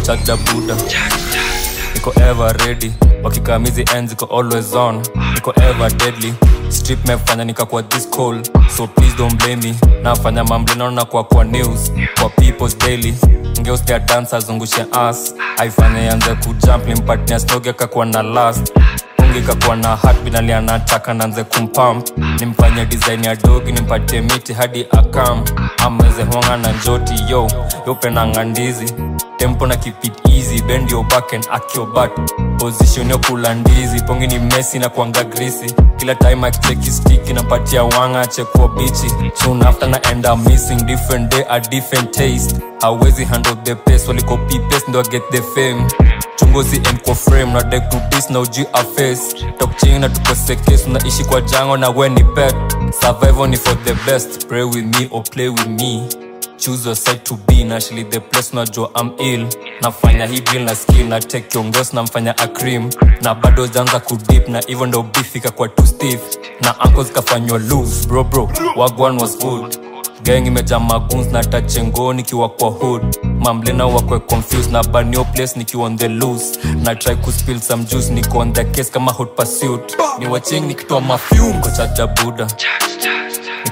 [0.05, 0.75] chakda buda
[1.93, 2.91] niko ever ready.
[3.23, 5.01] Wakikamizi ends iko always on.
[5.33, 6.33] Niko ever deadly.
[6.69, 8.41] Strip mefanya nikakuwa this call
[8.77, 9.75] so please don't blame me.
[10.03, 11.91] Nafanya mamblinaona kwa kwa news.
[12.19, 13.13] Kwa people's daily.
[13.61, 18.71] Ngeustia dance zungushe as aifanya yanze kujump limpatnia snogi akakuwa na last
[19.19, 22.07] ungi kakuwa na heartbeat alianataka nanze kumpamp
[22.39, 25.43] nimfanye design ya dogi nimpatie miti hadi akam.
[25.77, 27.47] Ameze honga na njoti yo.
[27.87, 28.93] Yopenanga ndizi
[29.37, 32.11] tempo na keep it easy bend your back and act your butt
[32.59, 37.83] position yo kula ndizi pongi ni mesi na kuanga grisi kila time akicheki stick inapatia
[37.83, 39.11] wanga chekwa bichi.
[39.33, 42.55] Soon after na end up missing different day a different taste.
[42.81, 45.87] Hawezi handle the pace walikopi pace ndo I get the fame.
[46.35, 49.33] Chunguzi end kwa frame na deck to this na uji a face.
[49.57, 52.55] Talk ching na tukose case unaishi kwa jango na we ni pet.
[53.01, 56.07] Survival ni for the best pray with me or play with me
[56.57, 59.47] choose your side to be na shili the place najua I'm ill.
[59.81, 62.89] Nafanya hii drill na skill na take kiongos namfanya acrim
[63.21, 66.21] na bado janza kudip na hivyo ndo beef ikakuwa too stiff.
[66.61, 69.77] Na ankles kafanywa loose bro bro wagwan was good.
[70.23, 73.17] Gang imejaa maguns na tachengo nikiwa kwa hood.
[73.39, 76.59] Mamlena wakwe confused na banio place nikiwa on the loose.
[76.83, 79.97] Na try kuspill some juice niko on the case kama hot pursuit.
[80.19, 82.47] Ni watching nikitoa mafyum kwa buda buda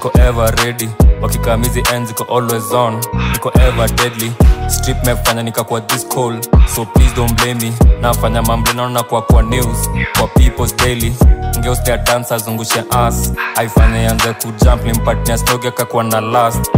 [0.03, 0.89] niko ever ready.
[1.21, 3.01] Wakikamizi ends iko always on.
[3.33, 4.31] Niko ever deadly.
[4.67, 6.41] Strip mefanya nikakuwa this call
[6.75, 7.73] so please don't blame me.
[8.01, 9.89] Nafanya mamblinaona kwa kwa news.
[10.17, 11.13] Kwa people's daily.
[11.59, 16.71] Ngeustia dansa zungushe as aifanya yanze kujump limpatnia snogi akakuwa na last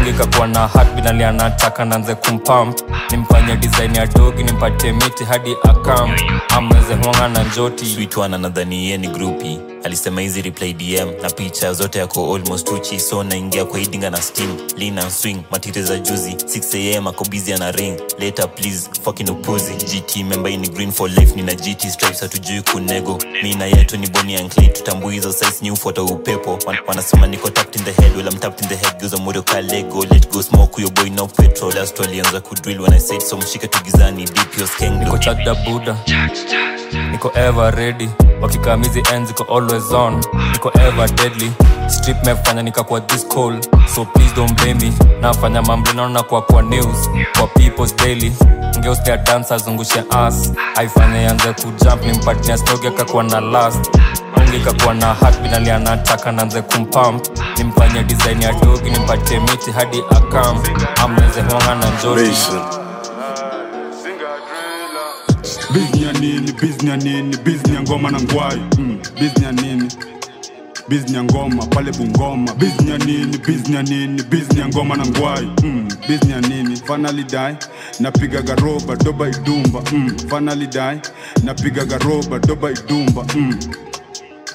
[0.00, 2.78] ungi kakuwa na binali anataka nanze kumpamp
[3.10, 6.16] nimfanye design ya dogi nimpatie miti hadi akam
[6.48, 7.86] ameze honga na njoti.
[7.86, 12.68] Sweet one anadhani yeye ni grupi alisema hizi reply dm na picha zote yako almost
[12.68, 13.00] uchi.
[13.00, 15.36] So naingia kwa idinga na steam lina swing.
[15.50, 18.00] Matite za juzi 6am ako busy ana ring.
[18.18, 19.72] Later please fucking upuzi.
[19.74, 23.18] Gt member ini green for life nina gt stripes hatujui kunego.
[23.42, 26.58] Mi na yetu ni boni and clay tutambui hizo size ni photo upepo.
[26.86, 29.60] Wanasema niko tapped in the head well I'm tapped in the head geuza murio ka
[29.86, 31.70] lego let go smoke your boy no petrol.
[31.72, 35.96] Last walianza kudrill when i said so mshika tugizani deep your skeng niko chakda buda
[37.12, 38.08] niko ever ready.
[38.40, 40.20] Wakikamizi ends iko always on.
[40.52, 41.50] Niko ever deadly.
[41.88, 43.68] Strip mefanya nikakuwa this cold.
[43.94, 44.92] So please don't blame me.
[45.20, 47.10] Nafanya mamblinaona kwa kwa news.
[47.38, 48.32] Kwa people's daily
[48.86, 53.90] ngeustia dansa azungushe as aifanya yanze kujump nimpatia stogi akakuwa na last
[54.36, 57.26] ungi kakuwa na heartbeat anataka nanze kumpamp
[57.58, 60.62] nimfanye design ya dogi nimpatie miti hadi akam
[61.04, 62.30] amneze honga na njoti
[65.70, 68.60] bizni ya nini bizni ya nini bizni ya ngoma na ngwai.
[68.78, 68.98] Mm.
[69.20, 69.88] bizni ya nini
[70.88, 75.88] bizni ya ngoma pale bungoma biznya nini biznya nini biznya ngoma na ngwai mm.
[76.08, 77.56] bizni nini finally die
[78.00, 80.16] napiga garoba doba idumba mm.
[80.30, 81.00] finally die
[81.44, 83.58] napiga garoba doba idumba mm.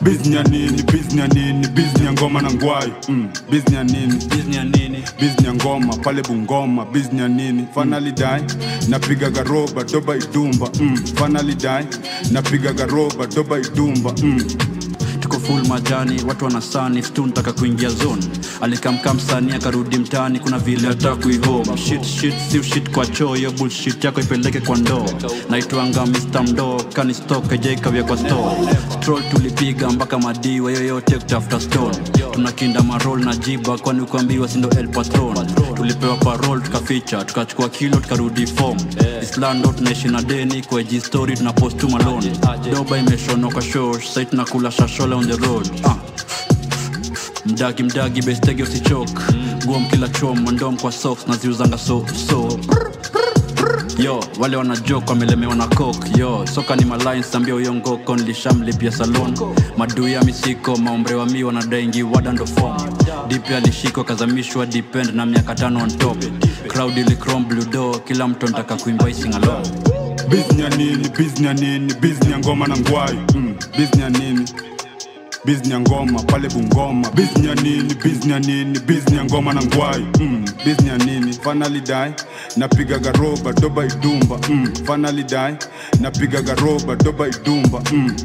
[0.01, 3.29] bizni nini biznya nini biznya ngoma na ngwai mm.
[3.51, 8.41] bizni nini biznya nini biznya ngoma pale bungoma biznya nini finally die
[8.89, 10.97] napiga garoba doba idumba mm.
[10.97, 11.85] finally die
[12.31, 14.71] napiga garoba doba idumba mm.
[15.21, 18.23] Tuko full majani watu wanasani stu ntaka kuingia zone.
[18.61, 24.21] Alikamka msani akarudi mtaani kuna vile atakuihome shit shit si shit kwa choyo bullshit yako
[24.21, 25.05] ipeleke kwa ndoo.
[25.49, 28.75] Naitwanga mr mdo kanistok ejaikavya kwa store.
[28.99, 31.97] Troll tulipiga mpaka madiwa yoyote kutafuta stone.
[32.31, 35.47] Tunakinda marol na jiba kwani kuambiwa sindo el patron.
[35.75, 38.77] Tulipewa parol tukaficha tukachukua kilo tukarudi fom
[39.21, 41.87] islando tunaishi na deni kwa story tunapost tu
[42.73, 44.71] doba imeshonoka shosh sai tunakula
[45.11, 45.95] shashole on the road uh.
[47.45, 49.09] mdagi mdagi bestege usichok
[49.65, 52.59] guom kila chom mandom kwa socks naziuzanga so so.
[53.97, 59.37] Yo wale wanajok wamelemewa na kok yo soka ni malin sambia uyongoko nilishamlipia salon.
[59.77, 62.77] Madui ya misiko maombre wa mi wanadaingi wadandofom
[63.27, 66.17] dipi alishikwa kazamishwa depend na miaka tano on top.
[66.67, 69.61] Crowd ilicrom bludo kila mtu anataka kuimba isingalo
[70.29, 73.17] bizni ya nini bizni ya nini bizni ya ngoma na ngwai.
[73.35, 73.55] Mm.
[73.77, 74.49] bizni ya nini
[75.45, 79.61] bizni ya ngoma pale bungoma bizni ya nini bizni ya nini bizni ya ngoma na
[79.63, 80.45] ngwai mm.
[80.65, 82.13] bizni nini finally die
[82.57, 84.73] napiga garoba doba idumba mm.
[84.85, 85.55] finally die
[85.99, 88.15] napiga garoba doba idumba mm.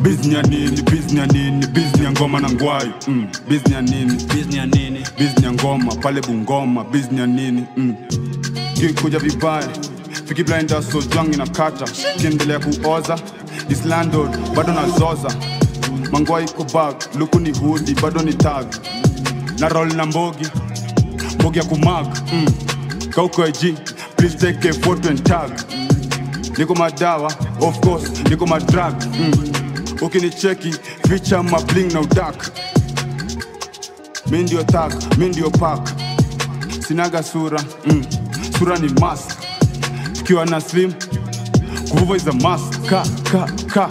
[0.00, 3.26] bizni nini bizni ya nini bizni ya ngoma na ngwai mm.
[3.48, 7.94] bizni nini bizni ya nini bizni ya ngoma pale bungoma bizni ya nini mm.
[8.74, 9.68] kikuja vibaya
[10.24, 11.84] fiki blinders so jwangi na kata
[12.18, 13.18] kiendelea kuoza
[13.68, 15.57] islando bado bado nazoza
[16.12, 18.66] mangwa iko bag luku ni hudi bado ni tag.
[19.58, 20.46] Na roll na mbogi
[21.38, 22.06] mbogi ya kumag.
[22.32, 22.46] Mm.
[23.10, 23.42] kauko
[24.16, 25.50] please take a photo and tag.
[26.58, 27.30] Niko madawa
[27.62, 29.98] of course niko madrag mm.
[30.02, 30.72] ukinicheki
[31.08, 32.50] ficha mabling na udak.
[34.30, 35.88] Mi ndio tak mi ndio pak
[36.88, 38.04] sinaga sura mm.
[38.58, 39.30] sura ni mask.
[40.12, 40.92] Tukiwa na slim
[41.90, 42.86] kuvuva is a mask.
[42.88, 43.88] Ka ka ka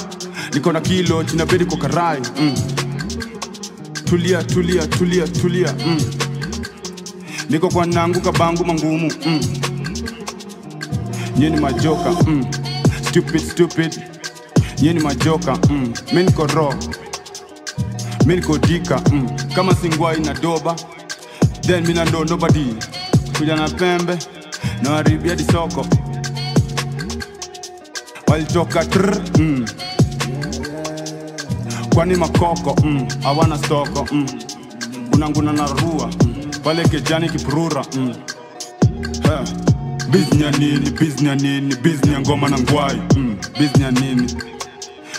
[0.57, 2.55] niko na kilo chinabidi kwa karai mm.
[4.03, 6.01] tulia tulia tulia tulia mm.
[7.49, 9.39] niko kwa nangu kabangu mangumu mm.
[11.37, 12.45] nyeni majoka mm.
[13.07, 14.01] stupid stupid
[14.81, 15.93] nyeni majoka mm.
[16.13, 16.73] mi niko ro
[18.25, 19.29] mi niko dika mm.
[19.55, 20.75] kama singwai na doba
[21.61, 22.75] then mina ndo nobody
[23.37, 24.17] kuja na pembe
[24.81, 25.45] na waribia di
[28.27, 29.65] walitoka tr mm.
[31.97, 33.07] Kwani makoko mm.
[33.23, 34.27] hawana stoko mm.
[35.13, 36.51] unanguna na rua mm.
[36.63, 38.15] pale kejani kipurura mm.
[39.23, 39.55] hey.
[40.11, 43.37] biznya nini biznya nini biznya ngoma na ngwai mm.
[43.59, 44.35] biznya nini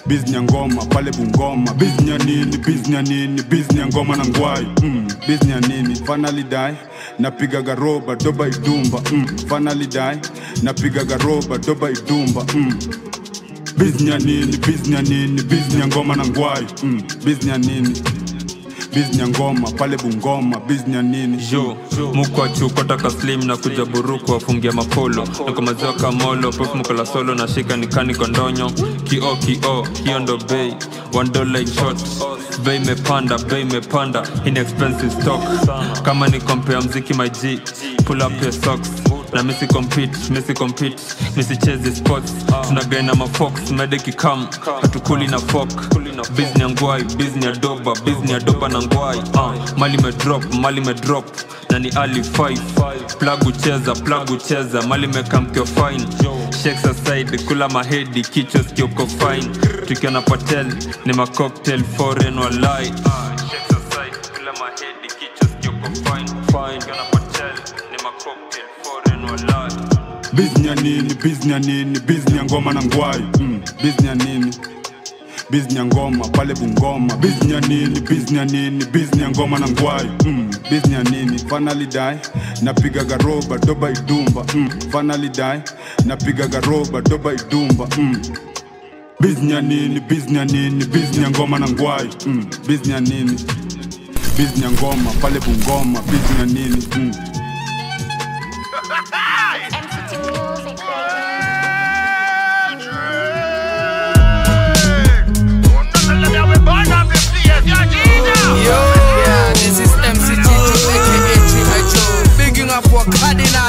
[0.07, 5.09] biznya ngoma pale bungoma biznya nini biznya nini biznya ngoma na ngwai mm.
[5.29, 6.75] biznya nini finally die
[7.19, 9.27] napiga garoba doba idumba mm.
[9.49, 10.19] finally die
[10.63, 12.79] napiga garoba doba idumba mm.
[13.79, 16.67] Biznya nini biznya nini biznya ngoma na ngwai.
[16.83, 17.03] Mm.
[17.25, 18.03] biznya nini
[18.95, 21.39] biznya ngoma pale bungoma biznya nini.
[21.53, 21.77] Yo
[22.15, 25.25] mukwachu taka slim na kuja buruku wafungia mapolo.
[25.47, 28.71] Nakomaziwa kamolo pef mukola solo na shika nikani kondonyo.
[29.05, 30.75] Kio kio hiyo ndo bei.
[31.15, 31.99] One dollar in short.
[32.65, 34.25] Bei imepanda bei imepanda
[35.11, 35.43] stock.
[36.03, 37.61] Kama ni kompea mziki my g.
[38.05, 40.97] Pull up your socks na misi compete misi compete
[41.37, 42.33] misi chezi sports
[42.69, 44.47] tunagaina mafox medeki kam
[44.83, 45.69] hatukuli na fok
[46.37, 49.19] bizni ya ngwai bizni ya doba bizni ya doba na ngwai.
[49.19, 51.25] Uh, mali medrop mali medrop
[51.71, 52.59] na ni ali 5
[53.19, 56.07] plug ucheza plug ucheza mali mekamkio fine.
[56.63, 59.49] Shakes aside kula mahedi kichwa skioko fine.
[59.87, 60.67] Tukiwa na patel
[61.07, 62.89] ni macocktail foreign walai.
[62.89, 66.29] Uh, shakes aside kula mahedi kichwa skioko fine.
[66.53, 66.93] Fine
[70.39, 73.61] biznya nini biznya nini biznya ngoma na ngwai mm.
[73.83, 74.55] biznya nini
[75.51, 80.51] biznya ngoma pale bungoma biznya nini biznya nini biznya ngoma na ngwai mm.
[80.71, 82.19] biznya nini finally die
[82.63, 84.71] napiga garoba doba idumba mm.
[84.93, 85.63] finally die
[86.05, 88.23] napiga garoba doba idumba mm.
[89.21, 92.47] biznya nini biznya nini biznya ngoma na ngwai mm.
[92.69, 93.37] biznya nini
[94.37, 97.38] biznya ngoma pale bungoma biznya nini mm.
[108.59, 108.79] Yo,
[109.25, 110.39] yeah, this is aka
[112.39, 113.68] Bigging up kwa Cardinale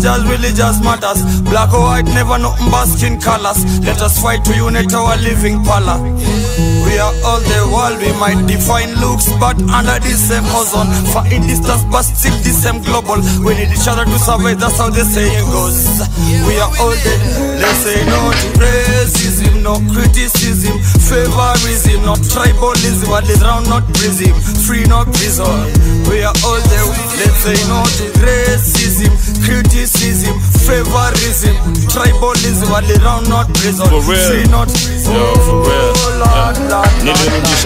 [0.00, 1.40] just religious matters.
[1.42, 3.58] Black or white, never nothing but skin colors.
[3.80, 5.98] Let us fight to unite our living pala.
[6.98, 10.90] We are all the world, we might define looks, but under the same ozone.
[11.14, 13.22] Far in distance, but still the same global.
[13.46, 15.78] We need each other to survive, that's how the saying goes.
[16.42, 17.22] We are all dead.
[17.62, 20.74] Let's say no to racism, no criticism,
[21.06, 24.34] favorism, not tribalism, what is round, not prism,
[24.66, 25.46] free, not prison.
[26.10, 26.82] We are all there.
[27.14, 29.14] Let's say no to racism,
[29.46, 30.34] criticism,
[30.66, 31.54] favorism,
[31.94, 34.66] tribalism, what is round, not prison, free, not
[35.06, 35.62] Yo, real.
[35.62, 35.77] Yeah.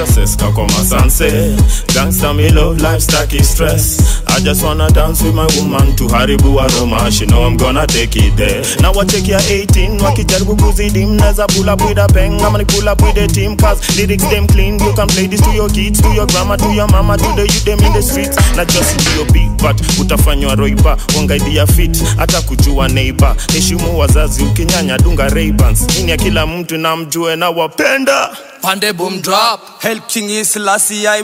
[0.02, 1.56] Nilirudisha seska kwa masanse
[1.94, 3.96] gangsta me love life staki stress
[4.36, 8.16] i just wanna dance with my woman to haribu aroma she know i'm gonna take
[8.16, 12.64] it there na ya 18 wakijaribu kuzidi Naza pull up with a bang ama ni
[12.64, 15.68] pull up with a team cause lyrics them clean you can play this to your
[15.70, 18.64] kids to your grandma to your mama to the youth them in the streets na
[18.64, 18.96] just
[19.32, 26.10] big but utafanywa roiba wangaidia fit hata kujua neighbor heshimu wazazi ukinyanya dunga raybans ini
[26.10, 31.22] ya kila mtu na mjue na wapenda Pande boom drop Hell King is ay I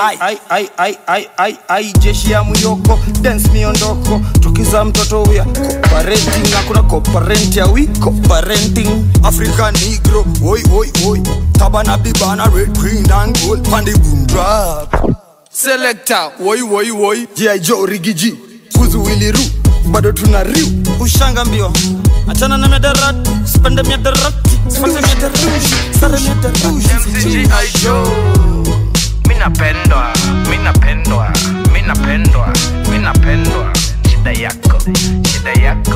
[0.00, 5.32] ay, ay, I I I I I I jeshi ya muyoko dance miondoko tukiza mtoto
[5.34, 8.88] ya cooperating hakuna coparent ya we coparenting
[9.22, 11.22] africa Negro oi oi oi.
[11.58, 13.68] Tabana bibana red green and gold.
[13.70, 15.16] Pandi boom drop
[15.50, 17.58] Selector woi woi woi G.I.
[17.58, 18.34] Joe Rigiji
[18.78, 19.40] Kuzu Wiliru
[19.90, 20.66] bado tuna riu.
[21.00, 21.72] Ushanga mbio.
[22.28, 25.68] Achana na miadarati spende miadarati spende miadarati
[26.00, 26.68] sare miadarati
[29.28, 30.12] minapendwa
[30.50, 31.32] minapendwa
[31.88, 32.48] winapendwa
[32.90, 33.72] winapendwa
[34.10, 34.78] shida yako
[35.32, 35.94] shida yako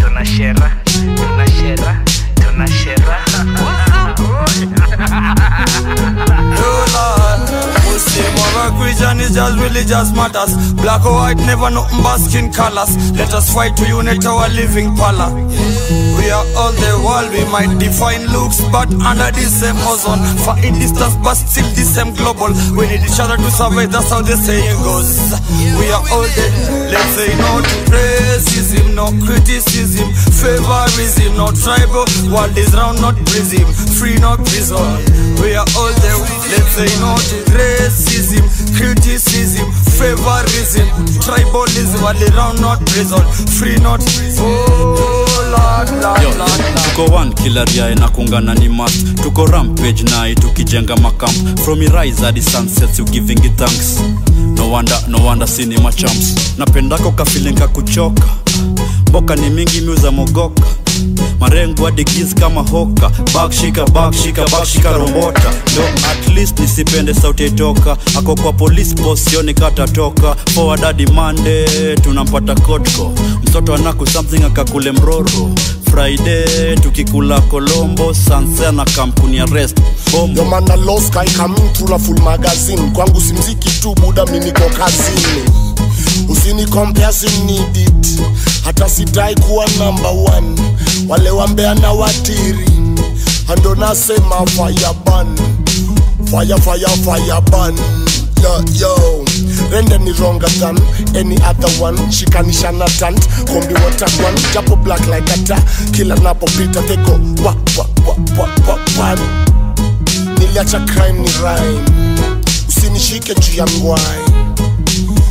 [0.00, 0.72] tuna shera
[1.16, 2.00] tuna shera
[2.34, 3.18] tuna shera
[7.40, 10.72] Whatever creation is just religious matters.
[10.74, 12.92] Black or white, never nothing but skin colors.
[13.12, 15.32] Let us fight to unite our living palace.
[16.20, 20.20] We are all the world, we might define looks, but under the same ozone.
[20.44, 22.52] Far in distance, but still the same global.
[22.76, 25.16] We need each other to survive, that's how the saying goes.
[25.80, 26.52] We are all dead,
[26.92, 32.04] let's say no to racism, no criticism, favorism, no tribal.
[32.28, 33.64] World is round, not prison,
[33.96, 34.76] free, not prison.
[35.40, 36.20] We are all there,
[36.52, 38.44] let's say no to racism,
[38.76, 40.84] criticism, favorism,
[41.24, 41.96] tribalism.
[42.04, 43.24] World is round, not prison,
[43.56, 44.04] free, not
[44.42, 45.29] Oh,
[46.94, 52.40] Tuko one kila na inakungana ni must tuko rampage nai tukijenga makamp from rise hadi
[52.42, 54.00] sunset you giving it thanks.
[54.56, 58.24] No wonder no wonder sini machamps napendako kafilinga kuchoka.
[59.08, 60.62] Mboka ni mingi miuza mogoka.
[61.40, 63.10] Marengo adikis kama hoka.
[63.34, 67.96] Bakshika bakshika bakshika rombota ndo at least nisipende sauti itoka.
[68.18, 73.12] Ako kwa police boss sioni katatoka forward hadi monday tunampata kotko.
[73.42, 75.39] Mtoto anaku something akakule mroro
[75.90, 79.78] friday tukikula kolombo sanse na kampuni ya rest.
[80.34, 82.90] Yo man, I lost guy coming through full magazine.
[82.92, 85.44] Kwangu simziki tu buda miniko kazini.
[86.28, 88.20] Usini compare si need it
[88.64, 90.60] hata sitai kuwa number one.
[91.08, 92.66] Wale wambea na watiri.
[93.48, 95.36] Ando nasema fire ban.
[96.30, 97.74] Fire fire fire ban
[98.42, 99.24] yo yo.
[99.70, 100.76] Rende ni ronga than
[101.16, 103.20] any other one shikanishana tant.
[103.46, 105.62] Kombi watakwan japo black like ata
[105.92, 107.12] kila napopita teko
[107.44, 109.18] wa wa wa wa wa wa.
[110.38, 111.80] Niliacha crime ni rhyme.
[112.68, 114.24] Usinishike juu ya ngwai.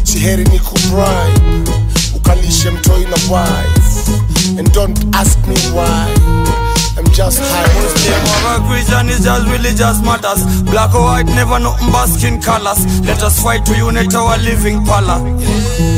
[0.04, 1.34] Siheri ni kubrai
[2.16, 4.12] ukalishe mtoi na wife.
[4.60, 6.08] And don't ask me why
[7.12, 10.42] just high Muslim or a is just religious matters.
[10.64, 12.80] Black or white, never nothing but skin colors.
[13.06, 15.22] Let us fight to unite our living pala.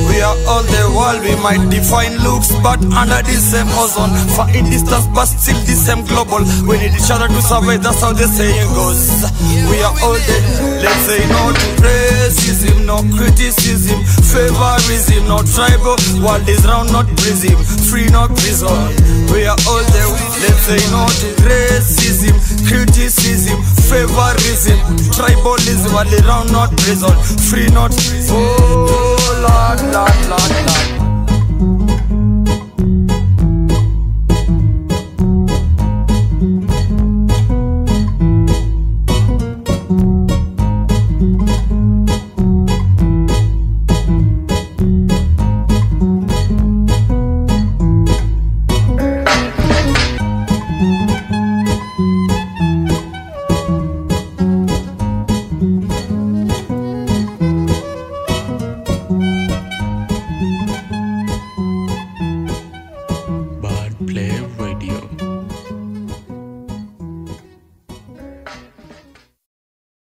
[0.10, 4.12] We are all the world, we might define looks, but under the same ozone.
[4.36, 6.44] Far in distance, but still the same global.
[6.68, 9.26] We need each other to survive, that's how the saying goes.
[9.72, 10.46] We are all dead,
[10.84, 15.98] let's say no to racism, no criticism, favorism, no tribal.
[16.20, 17.56] World is round, not prison,
[17.88, 19.21] free, not prison.
[19.32, 20.12] We are all there,
[20.44, 22.36] let's say no to racism,
[22.68, 24.78] criticism, favorism,
[25.16, 25.94] tribalism.
[25.94, 27.16] World is round, not prison,
[27.50, 27.92] free, not
[28.30, 31.11] Oh, Lord, Lord, Lord, Lord.